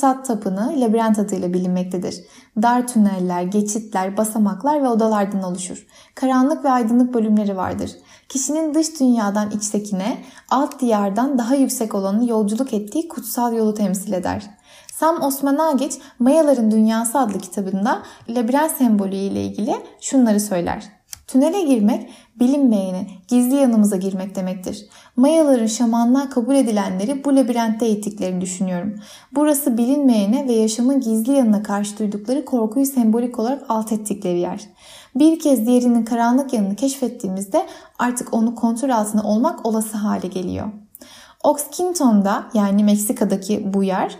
Tat 0.00 0.26
Tapınağı 0.26 0.80
labirent 0.80 1.18
adıyla 1.18 1.52
bilinmektedir. 1.52 2.24
Dar 2.62 2.86
tüneller, 2.86 3.42
geçitler, 3.42 4.16
basamaklar 4.16 4.82
ve 4.82 4.88
odalardan 4.88 5.42
oluşur. 5.42 5.86
Karanlık 6.14 6.64
ve 6.64 6.70
aydınlık 6.70 7.14
bölümleri 7.14 7.56
vardır. 7.56 7.90
Kişinin 8.28 8.74
dış 8.74 9.00
dünyadan 9.00 9.50
içtekine, 9.50 10.24
alt 10.50 10.80
diyardan 10.80 11.38
daha 11.38 11.54
yüksek 11.54 11.94
olanı 11.94 12.28
yolculuk 12.28 12.72
ettiği 12.72 13.08
kutsal 13.08 13.54
yolu 13.54 13.74
temsil 13.74 14.12
eder. 14.12 14.42
Sam 14.94 15.22
Osman 15.22 15.58
Ageç, 15.58 15.98
Mayaların 16.18 16.70
Dünyası 16.70 17.18
adlı 17.18 17.38
kitabında 17.38 18.02
labirent 18.28 18.70
sembolü 18.70 19.14
ile 19.14 19.44
ilgili 19.44 19.76
şunları 20.00 20.40
söyler. 20.40 20.84
Tünele 21.26 21.62
girmek 21.62 22.10
bilinmeyene, 22.40 23.06
gizli 23.28 23.54
yanımıza 23.54 23.96
girmek 23.96 24.34
demektir. 24.34 24.86
Mayaların 25.16 25.66
şamanlığa 25.66 26.28
kabul 26.28 26.54
edilenleri 26.54 27.24
bu 27.24 27.36
labirentte 27.36 27.86
eğittiklerini 27.86 28.40
düşünüyorum. 28.40 28.94
Burası 29.32 29.78
bilinmeyene 29.78 30.48
ve 30.48 30.52
yaşamın 30.52 31.00
gizli 31.00 31.32
yanına 31.32 31.62
karşı 31.62 31.98
duydukları 31.98 32.44
korkuyu 32.44 32.86
sembolik 32.86 33.38
olarak 33.38 33.62
alt 33.68 33.92
ettikleri 33.92 34.38
yer. 34.38 34.60
Bir 35.14 35.38
kez 35.38 35.66
diğerinin 35.66 36.04
karanlık 36.04 36.52
yanını 36.52 36.76
keşfettiğimizde 36.76 37.66
artık 37.98 38.34
onu 38.34 38.54
kontrol 38.54 38.90
altında 38.90 39.22
olmak 39.22 39.66
olası 39.66 39.96
hale 39.96 40.28
geliyor. 40.28 40.66
Oxkinton'da 41.42 42.44
yani 42.54 42.84
Meksika'daki 42.84 43.74
bu 43.74 43.84
yer 43.84 44.16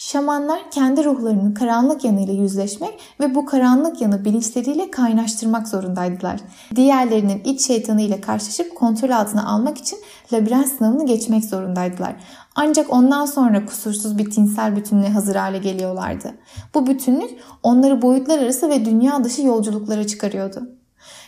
Şamanlar 0.00 0.70
kendi 0.70 1.04
ruhlarının 1.04 1.54
karanlık 1.54 2.04
yanıyla 2.04 2.34
yüzleşmek 2.34 3.00
ve 3.20 3.34
bu 3.34 3.46
karanlık 3.46 4.00
yanı 4.00 4.24
bilinçleriyle 4.24 4.90
kaynaştırmak 4.90 5.68
zorundaydılar. 5.68 6.40
Diğerlerinin 6.76 7.42
iç 7.44 7.66
şeytanı 7.66 8.02
ile 8.02 8.20
karşılaşıp 8.20 8.74
kontrol 8.74 9.10
altına 9.10 9.46
almak 9.48 9.78
için 9.78 9.98
labirent 10.32 10.68
sınavını 10.68 11.06
geçmek 11.06 11.44
zorundaydılar. 11.44 12.16
Ancak 12.54 12.92
ondan 12.92 13.26
sonra 13.26 13.66
kusursuz 13.66 14.18
bir 14.18 14.30
tinsel 14.30 14.76
bütünlüğe 14.76 15.10
hazır 15.10 15.36
hale 15.36 15.58
geliyorlardı. 15.58 16.34
Bu 16.74 16.86
bütünlük 16.86 17.30
onları 17.62 18.02
boyutlar 18.02 18.38
arası 18.38 18.68
ve 18.68 18.84
dünya 18.84 19.24
dışı 19.24 19.42
yolculuklara 19.42 20.06
çıkarıyordu. 20.06 20.77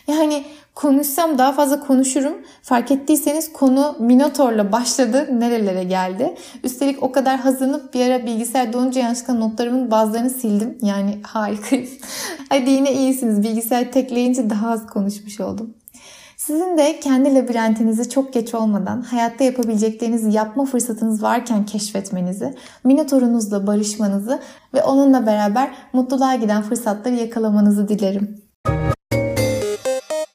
Yani 0.07 0.43
konuşsam 0.75 1.37
daha 1.37 1.51
fazla 1.51 1.79
konuşurum. 1.79 2.33
Fark 2.61 2.91
ettiyseniz 2.91 3.53
konu 3.53 3.95
Minotaur'la 3.99 4.71
başladı. 4.71 5.27
Nerelere 5.39 5.83
geldi. 5.83 6.35
Üstelik 6.63 7.03
o 7.03 7.11
kadar 7.11 7.39
hazırlanıp 7.39 7.93
bir 7.93 8.05
ara 8.05 8.25
bilgisayar 8.25 8.73
donunca 8.73 9.01
yanlışlıkla 9.01 9.33
notlarımın 9.33 9.91
bazılarını 9.91 10.29
sildim. 10.29 10.77
Yani 10.81 11.19
harikayım. 11.23 11.89
Hadi 12.49 12.69
yine 12.69 12.93
iyisiniz. 12.93 13.43
Bilgisayar 13.43 13.91
tekleyince 13.91 14.49
daha 14.49 14.69
az 14.69 14.87
konuşmuş 14.87 15.39
oldum. 15.39 15.73
Sizin 16.37 16.77
de 16.77 16.99
kendi 16.99 17.35
labirentinizi 17.35 18.09
çok 18.09 18.33
geç 18.33 18.53
olmadan 18.53 19.01
hayatta 19.01 19.43
yapabileceklerinizi 19.43 20.31
yapma 20.31 20.65
fırsatınız 20.65 21.23
varken 21.23 21.65
keşfetmenizi, 21.65 22.55
Minotaur'unuzla 22.83 23.67
barışmanızı 23.67 24.39
ve 24.73 24.83
onunla 24.83 25.25
beraber 25.25 25.71
mutluluğa 25.93 26.35
giden 26.35 26.61
fırsatları 26.61 27.15
yakalamanızı 27.15 27.87
dilerim. 27.87 28.41